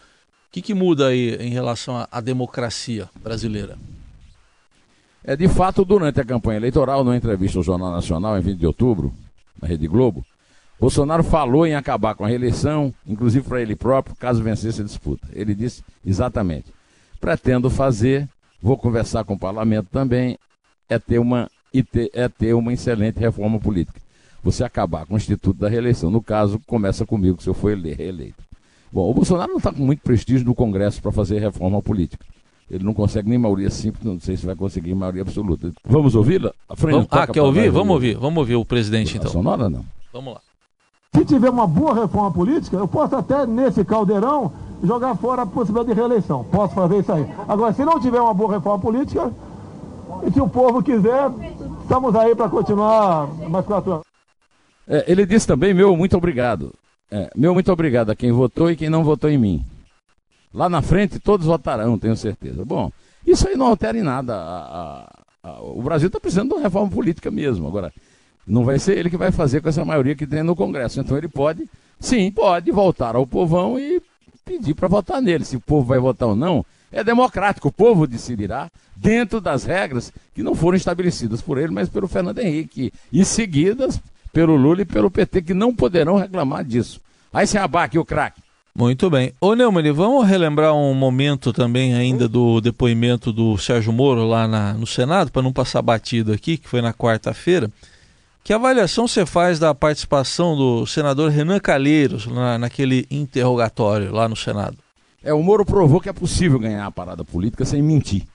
que, 0.52 0.62
que 0.62 0.74
muda 0.74 1.08
aí 1.08 1.36
em 1.36 1.50
relação 1.50 2.08
à 2.12 2.22
democracia 2.22 3.10
brasileira? 3.22 3.78
É, 5.28 5.36
de 5.36 5.50
fato, 5.50 5.84
durante 5.84 6.22
a 6.22 6.24
campanha 6.24 6.56
eleitoral, 6.56 7.04
numa 7.04 7.18
entrevista 7.18 7.60
ao 7.60 7.64
Jornal 7.64 7.92
Nacional, 7.92 8.38
em 8.38 8.42
20 8.42 8.60
de 8.60 8.66
outubro, 8.66 9.14
na 9.62 9.68
Rede 9.68 9.86
Globo, 9.86 10.26
Bolsonaro 10.80 11.22
falou 11.22 11.68
em 11.68 11.76
acabar 11.76 12.16
com 12.16 12.24
a 12.24 12.30
reeleição, 12.30 12.94
inclusive 13.06 13.46
para 13.46 13.62
ele 13.62 13.76
próprio, 13.76 14.16
caso 14.16 14.42
vencesse 14.42 14.80
a 14.80 14.86
disputa. 14.86 15.28
Ele 15.34 15.54
disse 15.54 15.84
exatamente: 16.06 16.72
pretendo 17.20 17.70
fazer, 17.70 18.26
vou 18.62 18.78
conversar 18.78 19.26
com 19.26 19.34
o 19.34 19.40
parlamento 19.40 19.90
também, 19.92 20.40
é 20.88 20.98
ter 20.98 21.20
uma, 21.20 21.52
é 22.14 22.30
ter 22.30 22.54
uma 22.54 22.72
excelente 22.72 23.20
reforma 23.20 23.60
política. 23.60 24.00
Você 24.42 24.64
acabar 24.64 25.06
com 25.06 25.16
o 25.16 25.18
Instituto 25.18 25.60
da 25.60 25.68
Reeleição. 25.68 26.10
No 26.10 26.22
caso, 26.22 26.58
começa 26.66 27.06
comigo, 27.06 27.44
se 27.44 27.50
eu 27.50 27.54
for 27.54 27.76
reeleito. 27.76 28.42
Bom, 28.90 29.12
o 29.12 29.14
Bolsonaro 29.14 29.50
não 29.50 29.58
está 29.58 29.74
com 29.74 29.84
muito 29.84 30.02
prestígio 30.04 30.46
no 30.46 30.56
Congresso 30.56 31.02
para 31.02 31.12
fazer 31.12 31.40
reforma 31.40 31.82
política. 31.82 32.26
Ele 32.70 32.84
não 32.84 32.94
consegue 32.94 33.30
nem 33.30 33.38
maioria 33.38 33.70
simples, 33.70 34.04
não 34.04 34.20
sei 34.20 34.36
se 34.36 34.46
vai 34.46 34.56
conseguir 34.56 34.94
maioria 34.94 35.22
absoluta. 35.22 35.72
Vamos 35.86 36.16
ouvi-la? 36.16 36.52
Ah, 37.10 37.26
quer 37.28 37.42
ouvir? 37.42 37.70
Vamos 37.70 37.94
ouvir. 37.94 38.18
Vamos 38.18 38.38
ouvir 38.38 38.56
o 38.56 38.66
presidente 38.66 39.18
então. 39.18 39.32
Sonora 39.32 39.70
não? 39.70 39.86
Vamos 40.12 40.34
lá. 40.34 40.42
Se 41.16 41.24
tiver 41.26 41.50
uma 41.50 41.66
boa 41.66 41.96
reforma 41.96 42.32
política, 42.32 42.78
eu 42.78 42.88
posso 42.88 43.16
até 43.16 43.46
nesse 43.46 43.86
caldeirão 43.86 44.52
jogar 44.84 45.16
fora 45.16 45.44
a 45.44 45.46
possibilidade 45.46 45.94
de 45.94 46.00
reeleição. 46.00 46.44
Posso 46.44 46.76
fazer 46.76 47.00
isso 47.00 47.12
aí. 47.12 47.26
Agora, 47.48 47.74
se 47.74 47.86
não 47.86 48.00
tiver 48.00 48.20
uma 48.20 48.34
boa 48.34 48.54
reforma 48.54 48.80
política, 48.80 49.32
e 50.26 50.32
se 50.32 50.42
o 50.42 50.50
povo 50.50 50.84
quiser, 50.84 51.32
estamos 51.82 52.16
aí 52.16 52.36
para 52.36 52.50
continuar 52.50 53.28
mais 53.50 53.66
quatro 53.66 53.94
anos. 53.94 54.06
É, 54.88 55.06
ele 55.08 55.26
disse 55.26 55.48
também, 55.48 55.74
meu 55.74 55.96
muito 55.96 56.18
obrigado. 56.18 56.74
É, 57.10 57.30
meu 57.36 57.54
muito 57.54 57.72
obrigado 57.72 58.10
a 58.10 58.16
quem 58.16 58.32
votou 58.32 58.70
e 58.70 58.76
quem 58.76 58.90
não 58.90 59.04
votou 59.04 59.30
em 59.30 59.38
mim. 59.38 59.66
Lá 60.54 60.70
na 60.70 60.82
frente 60.82 61.20
todos 61.20 61.46
votarão, 61.46 61.98
tenho 62.00 62.16
certeza. 62.16 62.64
Bom, 62.66 62.92
isso 63.26 63.48
aí 63.48 63.56
não 63.56 63.68
altera 63.68 63.98
em 63.98 64.04
nada. 64.04 64.34
A, 64.36 65.20
a, 65.44 65.50
a, 65.50 65.62
o 65.62 65.82
Brasil 65.82 66.08
está 66.08 66.20
precisando 66.20 66.50
de 66.50 66.56
uma 66.56 66.64
reforma 66.64 66.90
política 66.90 67.30
mesmo. 67.30 67.68
Agora, 67.68 67.92
não 68.48 68.64
vai 68.64 68.80
ser 68.80 68.98
ele 68.98 69.10
que 69.10 69.18
vai 69.18 69.32
fazer 69.32 69.62
com 69.62 69.70
essa 69.70 69.84
maioria 69.84 70.16
que 70.16 70.26
tem 70.26 70.42
no 70.42 70.56
Congresso. 70.56 71.00
Então 71.00 71.18
ele 71.18 71.28
pode, 71.28 71.70
sim, 72.00 72.32
pode 72.32 72.72
voltar 72.72 73.16
ao 73.16 73.28
povão 73.28 73.78
e 73.78 74.02
pedir 74.46 74.74
para 74.74 74.88
votar 74.88 75.22
nele. 75.22 75.44
Se 75.44 75.58
o 75.58 75.62
povo 75.62 75.86
vai 75.86 76.00
votar 76.00 76.30
ou 76.30 76.36
não, 76.36 76.66
é 76.92 77.04
democrático. 77.04 77.68
O 77.68 77.74
povo 77.74 78.08
decidirá 78.08 78.72
dentro 78.96 79.42
das 79.42 79.66
regras 79.66 80.14
que 80.34 80.42
não 80.42 80.56
foram 80.56 80.78
estabelecidas 80.78 81.42
por 81.42 81.58
ele, 81.58 81.74
mas 81.74 81.90
pelo 81.90 82.08
Fernando 82.08 82.40
Henrique. 82.40 82.94
E 83.12 83.26
seguidas 83.26 84.00
pelo 84.32 84.56
Lula 84.56 84.84
e 84.84 84.86
pelo 84.86 85.12
PT, 85.12 85.42
que 85.42 85.54
não 85.54 85.76
poderão 85.76 86.16
reclamar 86.16 86.64
disso. 86.64 87.02
Aí 87.34 87.46
se 87.46 87.58
abaque 87.58 88.00
o 88.00 88.06
craque. 88.06 88.42
Muito 88.78 89.10
bem. 89.10 89.34
Ô 89.42 89.56
Neumann, 89.56 89.92
vamos 89.92 90.28
relembrar 90.28 90.72
um 90.76 90.94
momento 90.94 91.52
também 91.52 91.96
ainda 91.96 92.28
do 92.28 92.62
depoimento 92.62 93.34
do 93.34 93.58
Sérgio 93.58 93.92
Moro 93.92 94.24
lá 94.28 94.48
na, 94.48 94.74
no 94.76 94.86
Senado, 94.86 95.32
para 95.32 95.42
não 95.42 95.52
passar 95.52 95.82
batido 95.82 96.32
aqui, 96.32 96.58
que 96.58 96.70
foi 96.70 96.80
na 96.80 96.94
quarta-feira. 96.94 97.72
Que 98.44 98.54
avaliação 98.54 99.08
você 99.08 99.26
faz 99.26 99.58
da 99.58 99.74
participação 99.74 100.56
do 100.56 100.86
senador 100.86 101.32
Renan 101.32 101.60
Calheiros 101.60 102.28
na, 102.28 102.60
naquele 102.60 103.08
interrogatório 103.10 104.14
lá 104.14 104.30
no 104.30 104.36
Senado? 104.36 104.78
É, 105.24 105.34
o 105.34 105.42
Moro 105.42 105.66
provou 105.66 106.00
que 106.00 106.10
é 106.10 106.14
possível 106.14 106.60
ganhar 106.60 106.86
a 106.86 106.92
parada 106.92 107.26
política 107.26 107.66
sem 107.66 107.82
mentir. 107.82 108.28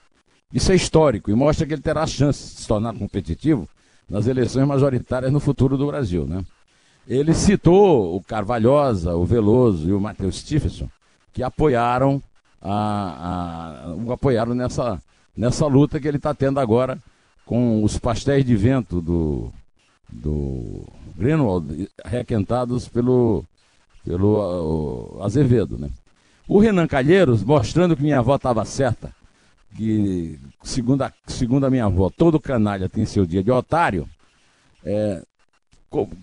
Isso 0.53 0.73
é 0.73 0.75
histórico 0.75 1.31
e 1.31 1.33
mostra 1.33 1.65
que 1.65 1.73
ele 1.73 1.81
terá 1.81 2.05
chance 2.05 2.53
de 2.53 2.61
se 2.63 2.67
tornar 2.67 2.93
competitivo 2.93 3.65
nas 4.09 4.27
eleições 4.27 4.67
majoritárias 4.67 5.31
no 5.31 5.39
futuro 5.39 5.77
do 5.77 5.87
Brasil, 5.87 6.25
né? 6.27 6.43
Ele 7.07 7.33
citou 7.33 8.15
o 8.15 8.21
Carvalhosa, 8.21 9.15
o 9.15 9.25
Veloso 9.25 9.89
e 9.89 9.93
o 9.93 9.99
Matheus 9.99 10.39
Stephenson, 10.39 10.89
que 11.33 11.43
apoiaram, 11.43 12.21
a, 12.61 13.85
a, 13.87 13.93
o 13.93 14.11
apoiaram 14.11 14.53
nessa, 14.53 15.01
nessa 15.35 15.65
luta 15.67 15.99
que 15.99 16.07
ele 16.07 16.17
está 16.17 16.33
tendo 16.33 16.59
agora 16.59 16.97
com 17.45 17.83
os 17.83 17.97
pastéis 17.97 18.45
de 18.45 18.55
vento 18.55 19.01
do, 19.01 19.51
do 20.09 20.87
Greenwald, 21.17 21.89
requentados 22.05 22.87
pelo, 22.87 23.43
pelo 24.05 25.19
Azevedo. 25.21 25.77
Né? 25.77 25.89
O 26.47 26.59
Renan 26.59 26.87
Calheiros, 26.87 27.43
mostrando 27.43 27.95
que 27.95 28.03
minha 28.03 28.19
avó 28.19 28.35
estava 28.35 28.63
certa, 28.63 29.13
que 29.75 30.39
segundo 30.63 31.01
a, 31.01 31.11
segundo 31.27 31.65
a 31.65 31.69
minha 31.69 31.85
avó, 31.85 32.09
todo 32.09 32.39
canalha 32.39 32.87
tem 32.87 33.05
seu 33.05 33.25
dia 33.25 33.43
de 33.43 33.51
otário, 33.51 34.07
é, 34.85 35.23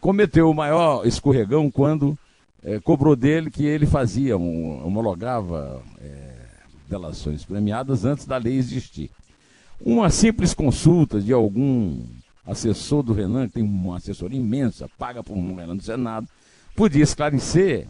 cometeu 0.01 0.51
o 0.51 0.55
maior 0.55 1.07
escorregão 1.07 1.71
quando 1.71 2.19
é, 2.63 2.81
cobrou 2.81 3.15
dele 3.15 3.51
que 3.51 3.65
ele 3.65 3.87
fazia, 3.87 4.37
um, 4.37 4.85
homologava 4.85 5.83
é, 6.01 6.35
delações 6.89 7.45
premiadas 7.45 8.05
antes 8.05 8.27
da 8.27 8.37
lei 8.37 8.57
existir. 8.57 9.11
Uma 9.81 10.11
simples 10.11 10.53
consulta 10.53 11.21
de 11.21 11.33
algum 11.33 12.05
assessor 12.47 13.03
do 13.03 13.13
Renan, 13.13 13.47
que 13.47 13.55
tem 13.55 13.63
uma 13.63 13.97
assessoria 13.97 14.39
imensa, 14.39 14.91
paga 14.99 15.23
por 15.23 15.37
um 15.37 15.55
Renan 15.55 15.77
do 15.77 15.83
Senado, 15.83 16.27
podia 16.75 17.03
esclarecer 17.03 17.87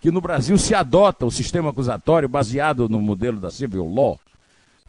que 0.00 0.10
no 0.10 0.20
Brasil 0.20 0.58
se 0.58 0.74
adota 0.74 1.24
o 1.24 1.30
sistema 1.30 1.70
acusatório 1.70 2.28
baseado 2.28 2.88
no 2.88 3.00
modelo 3.00 3.38
da 3.38 3.50
civil 3.50 3.86
law, 3.86 4.18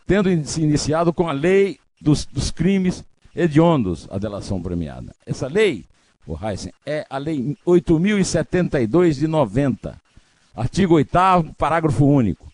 tendo 0.08 0.30
se 0.46 0.62
iniciado 0.62 1.14
com 1.14 1.30
a 1.30 1.32
lei 1.32 1.80
dos, 2.02 2.26
dos 2.26 2.50
crimes 2.50 3.06
hediondos, 3.36 4.08
a 4.12 4.18
delação 4.18 4.62
premiada. 4.62 5.16
Essa 5.26 5.48
lei 5.48 5.86
o 6.26 6.38
Heisen, 6.42 6.72
é 6.86 7.06
a 7.10 7.18
Lei 7.18 7.58
8.072 7.66 9.20
de 9.20 9.28
90, 9.28 10.02
artigo 10.56 10.96
8, 10.96 11.54
parágrafo 11.58 12.06
único. 12.06 12.50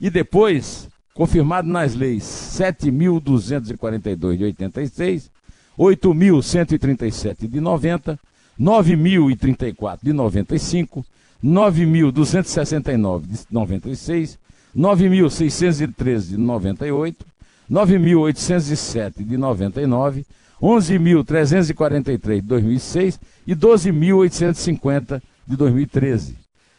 E 0.00 0.10
depois, 0.10 0.88
confirmado 1.14 1.68
nas 1.68 1.94
leis 1.94 2.24
7.242 2.24 4.36
de 4.36 4.44
86, 4.44 5.30
8.137 5.78 7.48
de 7.48 7.60
90, 7.60 8.18
9.034 8.58 10.00
de 10.02 10.12
95, 10.12 11.06
9.269 11.42 13.22
de 13.22 13.38
96, 13.50 14.38
9.613 14.76 16.28
de 16.28 16.36
98, 16.36 17.26
9.807 17.70 19.24
de 19.24 19.36
99, 19.36 20.26
11.343 20.62 22.36
de 22.36 22.42
2006 22.42 23.20
e 23.46 23.56
12.850 23.56 25.20
de 25.46 25.56
2013. 25.56 26.36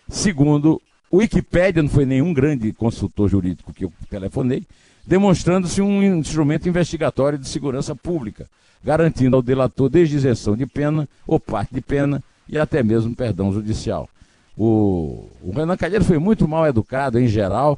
Segundo 0.07 0.81
o 1.11 1.17
Wikipédia, 1.17 1.83
não 1.83 1.89
foi 1.89 2.05
nenhum 2.05 2.33
grande 2.33 2.71
consultor 2.71 3.29
jurídico 3.29 3.73
que 3.73 3.85
eu 3.85 3.93
telefonei, 4.09 4.65
demonstrando-se 5.05 5.81
um 5.81 6.01
instrumento 6.01 6.67
investigatório 6.69 7.37
de 7.37 7.47
segurança 7.47 7.93
pública, 7.93 8.47
garantindo 8.83 9.35
ao 9.35 9.41
delator 9.41 9.89
desde 9.89 10.15
isenção 10.15 10.55
de 10.55 10.65
pena 10.65 11.07
ou 11.27 11.39
parte 11.39 11.73
de 11.73 11.81
pena 11.81 12.23
e 12.47 12.57
até 12.57 12.81
mesmo 12.81 13.15
perdão 13.15 13.51
judicial. 13.51 14.09
O, 14.57 15.29
o 15.41 15.51
Renan 15.53 15.75
Calheiro 15.75 16.05
foi 16.05 16.19
muito 16.19 16.47
mal 16.47 16.65
educado 16.65 17.19
em 17.19 17.27
geral 17.27 17.77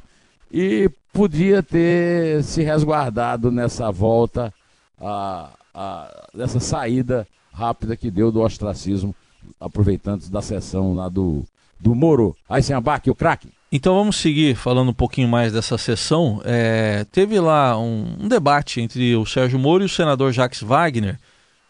e 0.52 0.88
podia 1.12 1.62
ter 1.62 2.42
se 2.44 2.62
resguardado 2.62 3.50
nessa 3.50 3.90
volta, 3.90 4.52
a, 5.00 5.50
a, 5.76 6.28
nessa 6.34 6.58
saída 6.58 7.28
rápida 7.52 7.96
que 7.96 8.10
deu 8.10 8.32
do 8.32 8.40
ostracismo, 8.40 9.14
aproveitando 9.60 10.28
da 10.28 10.40
sessão 10.40 10.94
lá 10.94 11.08
do, 11.08 11.44
do 11.78 11.94
Moro. 11.94 12.34
Aí 12.48 12.62
sem 12.62 12.74
abaque, 12.74 13.10
o 13.10 13.14
craque. 13.14 13.50
Então 13.70 13.94
vamos 13.94 14.16
seguir 14.16 14.54
falando 14.54 14.90
um 14.90 14.94
pouquinho 14.94 15.28
mais 15.28 15.52
dessa 15.52 15.76
sessão. 15.76 16.40
É, 16.44 17.04
teve 17.12 17.38
lá 17.38 17.78
um, 17.78 18.16
um, 18.20 18.28
debate 18.28 18.80
entre 18.80 19.14
o 19.16 19.26
Sérgio 19.26 19.58
Moro 19.58 19.82
e 19.82 19.86
o 19.86 19.88
senador 19.88 20.32
Jacques 20.32 20.62
Wagner, 20.62 21.18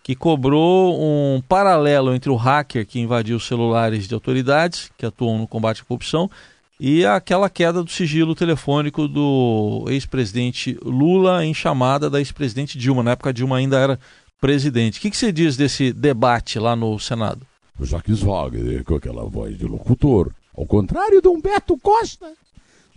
que 0.02 0.14
cobrou 0.14 0.96
um 1.00 1.42
paralelo 1.48 2.14
entre 2.14 2.30
o 2.30 2.36
hacker 2.36 2.86
que 2.86 3.00
invadiu 3.00 3.36
os 3.36 3.46
celulares 3.46 4.06
de 4.06 4.14
autoridades 4.14 4.90
que 4.96 5.06
atuam 5.06 5.38
no 5.38 5.48
combate 5.48 5.82
à 5.82 5.84
corrupção 5.84 6.30
e 6.78 7.06
aquela 7.06 7.48
queda 7.48 7.82
do 7.82 7.90
sigilo 7.90 8.34
telefônico 8.34 9.08
do 9.08 9.86
ex-presidente 9.88 10.78
Lula 10.82 11.44
em 11.44 11.54
chamada 11.54 12.10
da 12.10 12.18
ex-presidente 12.18 12.76
Dilma. 12.76 13.02
Na 13.02 13.12
época, 13.12 13.32
Dilma 13.32 13.56
ainda 13.56 13.78
era 13.78 13.98
presidente. 14.40 14.98
O 14.98 15.02
que, 15.02 15.10
que 15.10 15.16
você 15.16 15.32
diz 15.32 15.56
desse 15.56 15.92
debate 15.92 16.58
lá 16.58 16.76
no 16.76 16.98
Senado? 16.98 17.46
O 17.78 17.84
Jacques 17.84 18.20
Wagner, 18.20 18.84
com 18.84 18.94
aquela 18.94 19.24
voz 19.24 19.56
de 19.56 19.66
locutor, 19.66 20.32
ao 20.56 20.66
contrário 20.66 21.20
do 21.20 21.32
Humberto 21.32 21.78
Costa, 21.78 22.32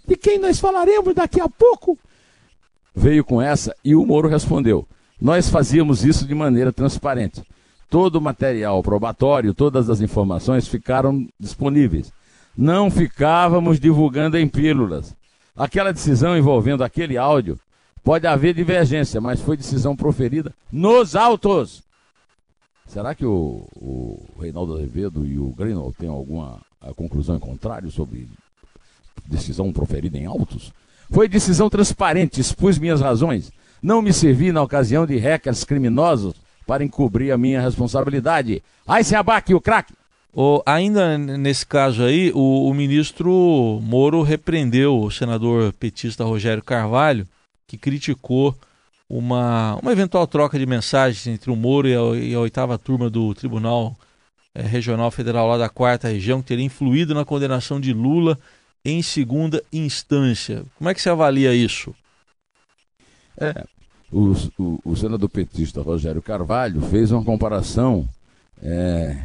de 0.07 0.15
quem 0.15 0.39
nós 0.39 0.59
falaremos 0.59 1.13
daqui 1.13 1.39
a 1.39 1.49
pouco, 1.49 1.97
veio 2.95 3.23
com 3.23 3.41
essa 3.41 3.75
e 3.83 3.95
o 3.95 4.05
Moro 4.05 4.27
respondeu: 4.27 4.87
Nós 5.21 5.49
fazíamos 5.49 6.03
isso 6.03 6.25
de 6.27 6.35
maneira 6.35 6.71
transparente. 6.71 7.43
Todo 7.89 8.17
o 8.17 8.21
material 8.21 8.83
probatório, 8.83 9.53
todas 9.53 9.89
as 9.89 9.99
informações 9.99 10.67
ficaram 10.67 11.27
disponíveis. 11.39 12.11
Não 12.61 12.91
ficávamos 12.91 13.79
divulgando 13.79 14.37
em 14.37 14.47
pílulas. 14.47 15.15
Aquela 15.55 15.93
decisão 15.93 16.37
envolvendo 16.37 16.83
aquele 16.83 17.17
áudio 17.17 17.57
Pode 18.03 18.25
haver 18.25 18.53
divergência, 18.53 19.19
mas 19.19 19.41
foi 19.41 19.57
decisão 19.57 19.95
proferida 19.95 20.53
nos 20.71 21.15
autos. 21.15 21.83
Será 22.87 23.13
que 23.13 23.25
o, 23.25 23.67
o 23.75 24.25
Reinaldo 24.39 24.73
Azevedo 24.73 25.25
e 25.25 25.37
o 25.37 25.49
Greenwald 25.49 25.95
têm 25.95 26.09
alguma 26.09 26.59
conclusão 26.95 27.35
em 27.35 27.39
contrário 27.39 27.91
sobre 27.91 28.27
decisão 29.25 29.71
proferida 29.71 30.17
em 30.17 30.25
autos? 30.25 30.73
Foi 31.11 31.27
decisão 31.27 31.69
transparente, 31.69 32.41
expus 32.41 32.79
minhas 32.79 33.01
razões. 33.01 33.51
Não 33.81 34.01
me 34.01 34.11
servi 34.11 34.51
na 34.51 34.63
ocasião 34.63 35.05
de 35.05 35.17
hackers 35.17 35.63
criminosos 35.63 36.33
para 36.65 36.83
encobrir 36.83 37.31
a 37.31 37.37
minha 37.37 37.61
responsabilidade. 37.61 38.63
Ai, 38.87 39.03
se 39.03 39.15
abaque 39.15 39.53
o 39.53 39.61
craque! 39.61 39.93
Ainda 40.65 41.17
nesse 41.17 41.65
caso 41.65 42.03
aí, 42.03 42.31
o, 42.33 42.69
o 42.69 42.73
ministro 42.73 43.79
Moro 43.81 44.21
repreendeu 44.21 45.01
o 45.01 45.11
senador 45.11 45.73
petista 45.73 46.23
Rogério 46.23 46.63
Carvalho 46.63 47.27
que 47.67 47.77
criticou 47.77 48.55
uma, 49.09 49.75
uma 49.81 49.91
eventual 49.91 50.25
troca 50.27 50.57
de 50.57 50.65
mensagens 50.65 51.25
entre 51.27 51.49
o 51.49 51.55
Moro 51.55 51.87
e 51.87 51.95
a, 51.95 51.99
e 52.19 52.33
a 52.33 52.39
oitava 52.39 52.77
turma 52.77 53.09
do 53.09 53.33
Tribunal 53.33 53.95
é, 54.53 54.61
Regional 54.61 55.11
Federal 55.11 55.47
lá 55.47 55.57
da 55.57 55.69
quarta 55.69 56.07
região, 56.07 56.41
que 56.41 56.47
teria 56.47 56.65
influído 56.65 57.13
na 57.13 57.25
condenação 57.25 57.79
de 57.79 57.93
Lula 57.93 58.37
em 58.83 59.01
segunda 59.01 59.63
instância. 59.71 60.63
Como 60.77 60.89
é 60.89 60.93
que 60.93 61.01
você 61.01 61.09
avalia 61.09 61.53
isso? 61.53 61.93
É, 63.37 63.65
o, 64.11 64.33
o, 64.57 64.79
o 64.83 64.95
senador 64.95 65.29
petista 65.29 65.81
Rogério 65.81 66.21
Carvalho 66.21 66.81
fez 66.81 67.11
uma 67.11 67.23
comparação, 67.23 68.07
é, 68.61 69.17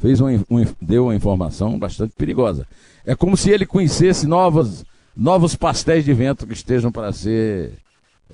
fez 0.00 0.20
uma, 0.20 0.30
um, 0.50 0.64
deu 0.80 1.04
uma 1.04 1.14
informação 1.14 1.78
bastante 1.78 2.14
perigosa. 2.16 2.66
É 3.04 3.14
como 3.14 3.36
se 3.36 3.50
ele 3.50 3.66
conhecesse 3.66 4.26
novas 4.26 4.84
novos 5.16 5.54
pastéis 5.54 6.04
de 6.04 6.12
vento 6.14 6.46
que 6.46 6.54
estejam 6.54 6.90
para 6.90 7.12
ser 7.12 7.74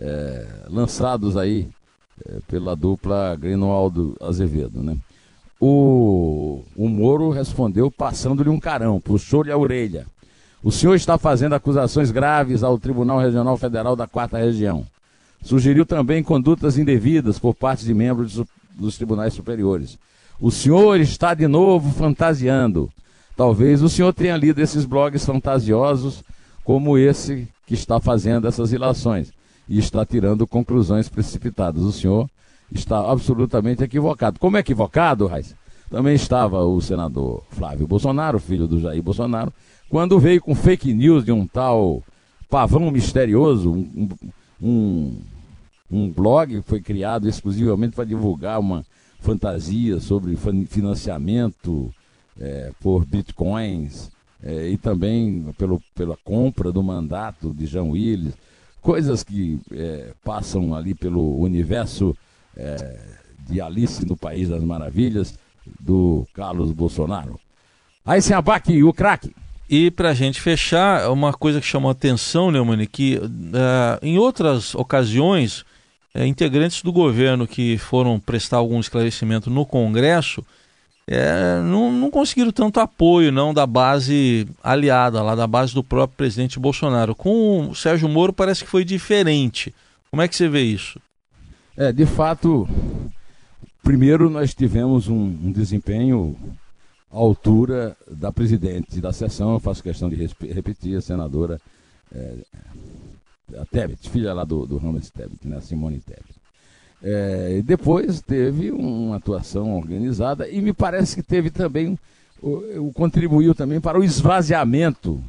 é, 0.01 0.47
lançados 0.69 1.37
aí 1.37 1.69
é, 2.25 2.39
pela 2.47 2.77
dupla 2.77 3.37
Grinoaldo 3.37 4.17
Azevedo, 4.21 4.83
né? 4.83 4.97
O, 5.59 6.63
o 6.77 6.89
Moro 6.89 7.31
respondeu 7.31 7.91
passando-lhe 7.91 8.51
um 8.51 8.61
carão, 8.61 9.01
puxou-lhe 9.01 9.51
a 9.51 9.57
orelha. 9.57 10.07
O 10.63 10.71
senhor 10.71 10.95
está 10.95 11.17
fazendo 11.17 11.55
acusações 11.55 12.11
graves 12.11 12.63
ao 12.63 12.79
Tribunal 12.79 13.19
Regional 13.19 13.57
Federal 13.57 13.97
da 13.97 14.07
Quarta 14.07 14.37
Região. 14.37 14.87
Sugeriu 15.43 15.87
também 15.87 16.23
condutas 16.23 16.77
indevidas 16.77 17.39
por 17.39 17.55
parte 17.55 17.85
de 17.85 17.95
membros 17.95 18.43
dos 18.75 18.97
tribunais 18.97 19.33
superiores. 19.33 19.99
O 20.41 20.51
senhor 20.51 21.01
está 21.01 21.33
de 21.33 21.47
novo 21.47 21.91
fantasiando. 21.93 22.91
Talvez 23.37 23.83
o 23.83 23.89
senhor 23.89 24.13
tenha 24.13 24.37
lido 24.37 24.61
esses 24.61 24.85
blogs 24.85 25.25
fantasiosos 25.25 26.23
como 26.65 26.99
esse 26.99 27.49
que 27.67 27.75
está 27.75 28.01
fazendo 28.01 28.47
essas 28.47 28.73
ilações 28.73 29.33
e 29.69 29.79
está 29.79 30.05
tirando 30.05 30.47
conclusões 30.47 31.09
precipitadas. 31.09 31.83
O 31.83 31.93
senhor 31.93 32.29
está 32.73 33.11
absolutamente 33.11 33.83
equivocado. 33.83 34.39
Como 34.39 34.57
é 34.57 34.61
equivocado, 34.61 35.27
Raiz? 35.27 35.55
Também 35.91 36.15
estava 36.15 36.65
o 36.65 36.81
senador 36.81 37.43
Flávio 37.51 37.87
Bolsonaro, 37.87 38.39
filho 38.39 38.67
do 38.67 38.81
Jair 38.81 39.03
Bolsonaro, 39.03 39.53
quando 39.89 40.19
veio 40.19 40.41
com 40.41 40.55
fake 40.55 40.93
news 40.93 41.25
de 41.25 41.31
um 41.31 41.47
tal 41.47 42.03
pavão 42.51 42.91
misterioso, 42.91 43.71
um, 43.71 44.09
um, 44.61 45.19
um 45.91 46.11
blog 46.11 46.57
que 46.57 46.69
foi 46.69 46.81
criado 46.81 47.29
exclusivamente 47.29 47.95
para 47.95 48.05
divulgar 48.05 48.59
uma 48.59 48.85
fantasia 49.27 49.99
sobre 49.99 50.37
financiamento 50.69 51.93
é, 52.41 52.71
por 52.81 53.05
bitcoins 53.05 54.09
é, 54.41 54.69
e 54.69 54.77
também 54.77 55.53
pelo, 55.59 55.83
pela 55.97 56.17
compra 56.17 56.71
do 56.71 56.81
mandato 56.81 57.53
de 57.53 57.67
João 57.67 57.91
Willis, 57.91 58.35
coisas 58.81 59.25
que 59.25 59.59
é, 59.73 60.13
passam 60.23 60.75
ali 60.77 60.95
pelo 60.95 61.41
universo 61.41 62.17
é, 62.57 63.01
de 63.49 63.61
Alice 63.61 64.07
no 64.07 64.17
País 64.17 64.49
das 64.49 64.63
Maravilhas, 64.63 65.37
do 65.81 66.25
Carlos 66.33 66.71
Bolsonaro. 66.71 67.41
Aí 68.05 68.23
sem 68.23 68.37
abaque, 68.37 68.85
o 68.85 68.93
craque. 68.93 69.35
E 69.69 69.91
para 69.91 70.11
a 70.11 70.15
gente 70.15 70.41
fechar, 70.41 71.11
uma 71.11 71.33
coisa 71.33 71.61
que 71.61 71.67
chamou 71.67 71.91
atenção, 71.91 72.53
Neumann, 72.53 72.87
que 72.87 73.17
uh, 73.17 73.99
em 74.01 74.17
outras 74.17 74.77
ocasiões, 74.77 75.65
uh, 76.17 76.25
integrantes 76.25 76.83
do 76.83 76.93
governo 76.93 77.47
que 77.47 77.77
foram 77.79 78.19
prestar 78.19 78.57
algum 78.57 78.81
esclarecimento 78.81 79.51
no 79.51 79.67
Congresso 79.67 80.45
é, 81.09 81.61
não, 81.63 81.93
não 81.93 82.11
conseguiram 82.11 82.51
tanto 82.51 82.81
apoio 82.81 83.31
não 83.31 83.55
da 83.55 83.65
base 83.65 84.49
aliada, 84.63 85.23
lá 85.23 85.37
da 85.37 85.47
base 85.47 85.73
do 85.73 85.85
próprio 85.85 86.17
presidente 86.17 86.59
Bolsonaro. 86.59 87.15
Com 87.15 87.71
o 87.71 87.75
Sérgio 87.77 88.09
Moro 88.09 88.33
parece 88.33 88.65
que 88.65 88.71
foi 88.71 88.85
diferente. 88.85 89.73
Como 90.11 90.21
é 90.21 90.27
que 90.27 90.35
você 90.35 90.49
vê 90.49 90.63
isso? 90.63 91.01
É, 91.77 91.93
de 91.93 92.07
fato, 92.07 92.69
primeiro 93.85 94.29
nós 94.29 94.53
tivemos 94.53 95.07
um, 95.07 95.15
um 95.17 95.53
desempenho 95.53 96.37
à 97.13 97.17
altura 97.17 97.97
da 98.11 98.33
presidente 98.33 99.01
da 99.01 99.13
sessão, 99.13 99.53
eu 99.53 99.61
faço 99.61 99.83
questão 99.83 100.09
de 100.09 100.17
repetir, 100.53 100.97
a 100.97 101.01
senadora 101.01 101.61
é, 102.13 102.35
a 103.55 103.65
Tebet, 103.65 104.09
filha 104.11 104.33
lá 104.33 104.45
do, 104.45 104.67
do 104.67 104.77
Ramos 104.77 105.11
Tebet, 105.11 105.47
né, 105.47 105.61
Simone 105.61 106.01
Tebet. 106.01 106.35
É, 107.03 107.63
depois 107.65 108.21
teve 108.21 108.71
uma 108.71 109.17
atuação 109.17 109.77
organizada 109.77 110.49
e 110.49 110.61
me 110.61 110.73
parece 110.73 111.17
que 111.17 111.23
teve 111.23 111.51
também, 111.51 111.99
o, 112.43 112.89
o 112.89 112.93
contribuiu 112.93 113.55
também 113.55 113.81
para 113.81 113.99
o 113.99 114.05
esvaziamento 114.05 115.23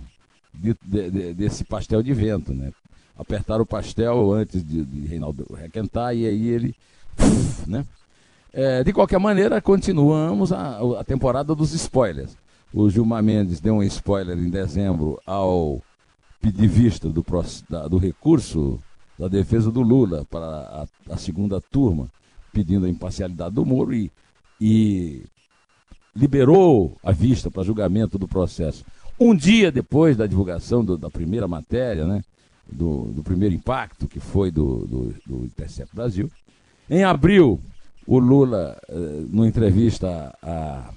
de, 0.54 0.76
de, 0.84 1.12
de, 1.12 1.34
desse 1.34 1.64
pastel 1.64 2.02
de 2.02 2.14
vento, 2.14 2.54
né? 2.54 2.72
Apertaram 3.18 3.64
o 3.64 3.66
pastel 3.66 4.32
antes 4.32 4.64
de, 4.64 4.84
de 4.84 5.08
Reinaldo 5.08 5.46
requentar 5.54 6.16
e 6.16 6.26
aí 6.26 6.48
ele, 6.48 6.76
né? 7.68 7.86
É, 8.54 8.84
de 8.84 8.94
qualquer 8.94 9.20
maneira, 9.20 9.62
continuamos 9.62 10.52
a, 10.52 10.80
a 11.00 11.04
temporada 11.04 11.54
dos 11.54 11.74
spoilers. 11.74 12.36
O 12.74 12.90
Gilmar 12.90 13.22
Mendes 13.22 13.60
deu 13.60 13.76
um 13.76 13.84
spoiler 13.84 14.38
em 14.38 14.50
dezembro 14.50 15.22
ao 15.26 15.82
pedir 16.41 16.67
vista 16.67 17.10
do, 17.10 17.26
do 17.89 17.97
recurso 17.97 18.80
da 19.17 19.28
defesa 19.28 19.71
do 19.71 19.82
Lula 19.82 20.26
para 20.30 20.45
a, 20.45 21.13
a 21.13 21.17
segunda 21.17 21.60
turma, 21.60 22.08
pedindo 22.54 22.86
a 22.86 22.89
imparcialidade 22.89 23.56
do 23.56 23.65
Moro 23.65 23.93
e, 23.93 24.12
e 24.60 25.23
liberou 26.15 26.97
a 27.04 27.12
vista 27.12 27.50
para 27.50 27.63
julgamento 27.63 28.17
do 28.17 28.28
processo. 28.28 28.86
Um 29.19 29.36
dia 29.36 29.71
depois 29.71 30.15
da 30.15 30.28
divulgação 30.28 30.84
do, 30.84 30.97
da 30.97 31.10
primeira 31.10 31.47
matéria, 31.47 32.06
né, 32.06 32.23
do, 32.71 33.06
do, 33.06 33.23
primeiro 33.23 33.56
impacto, 33.56 34.08
que 34.08 34.19
foi 34.19 34.52
do, 34.52 34.86
do, 34.86 35.15
do 35.26 35.45
Intercept 35.45 35.95
Brasil, 35.95 36.30
em 36.89 37.04
abril, 37.04 37.60
o 38.06 38.19
Lula, 38.19 38.80
eh, 38.88 39.26
numa 39.30 39.47
entrevista 39.47 40.34
a, 40.41 40.89
a 40.89 40.93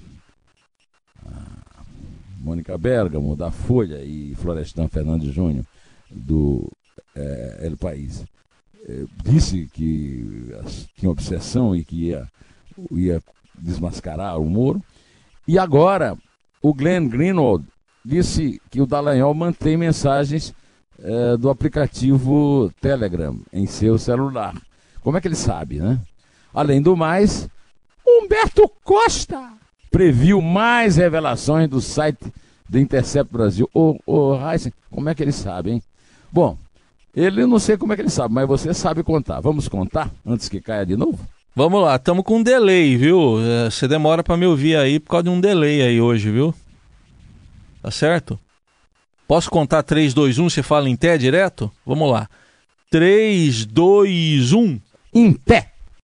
Mônica 2.41 2.77
Bergamo, 2.77 3.35
da 3.35 3.51
Folha, 3.51 4.03
e 4.03 4.35
Florestan 4.35 4.87
Fernandes 4.87 5.33
Júnior, 5.33 5.65
do 6.09 6.69
é, 7.15 7.59
El 7.63 7.77
País. 7.77 8.25
É, 8.87 9.05
disse 9.23 9.69
que 9.71 10.49
tinha 10.95 11.11
obsessão 11.11 11.75
e 11.75 11.85
que 11.85 12.07
ia, 12.07 12.27
ia 12.91 13.21
desmascarar 13.57 14.39
o 14.39 14.49
Moro. 14.49 14.81
E 15.47 15.59
agora, 15.59 16.17
o 16.61 16.73
Glenn 16.73 17.07
Greenwald 17.07 17.65
disse 18.03 18.59
que 18.69 18.81
o 18.81 18.87
Dallagnol 18.87 19.33
mantém 19.33 19.77
mensagens 19.77 20.53
é, 20.99 21.37
do 21.37 21.49
aplicativo 21.49 22.71
Telegram 22.81 23.39
em 23.53 23.67
seu 23.67 23.97
celular. 23.97 24.55
Como 25.01 25.17
é 25.17 25.21
que 25.21 25.27
ele 25.27 25.35
sabe, 25.35 25.79
né? 25.79 25.99
Além 26.53 26.81
do 26.81 26.97
mais, 26.97 27.47
Humberto 28.05 28.69
Costa 28.83 29.53
previu 29.91 30.41
mais 30.41 30.95
revelações 30.95 31.69
do 31.69 31.81
site 31.81 32.33
do 32.67 32.79
Intercept 32.79 33.31
Brasil. 33.31 33.69
Ô, 33.73 33.97
ô 34.05 34.35
Heisen, 34.35 34.73
como 34.89 35.09
é 35.09 35.13
que 35.13 35.21
ele 35.21 35.33
sabe, 35.33 35.71
hein? 35.71 35.83
Bom, 36.31 36.57
ele 37.13 37.45
não 37.45 37.59
sei 37.59 37.75
como 37.75 37.91
é 37.91 37.95
que 37.97 38.01
ele 38.01 38.09
sabe, 38.09 38.33
mas 38.33 38.47
você 38.47 38.73
sabe 38.73 39.03
contar. 39.03 39.41
Vamos 39.41 39.67
contar 39.67 40.09
antes 40.25 40.47
que 40.47 40.61
caia 40.61 40.85
de 40.85 40.95
novo? 40.95 41.19
Vamos 41.53 41.81
lá, 41.81 41.97
estamos 41.97 42.23
com 42.23 42.37
um 42.37 42.43
delay, 42.43 42.95
viu? 42.95 43.37
É, 43.41 43.69
você 43.69 43.85
demora 43.85 44.23
para 44.23 44.37
me 44.37 44.45
ouvir 44.45 44.77
aí 44.77 45.01
por 45.01 45.09
causa 45.09 45.25
de 45.25 45.29
um 45.29 45.41
delay 45.41 45.81
aí 45.81 45.99
hoje, 45.99 46.31
viu? 46.31 46.55
Tá 47.81 47.91
certo? 47.91 48.39
Posso 49.27 49.49
contar 49.49 49.83
3, 49.83 50.13
2, 50.13 50.39
1, 50.39 50.49
você 50.49 50.63
fala 50.63 50.89
em 50.89 50.95
pé 50.95 51.17
direto? 51.17 51.69
Vamos 51.85 52.09
lá. 52.09 52.29
3, 52.89 53.65
2, 53.65 54.53
1. 54.53 54.79
Em 55.13 55.33
pé! 55.33 55.70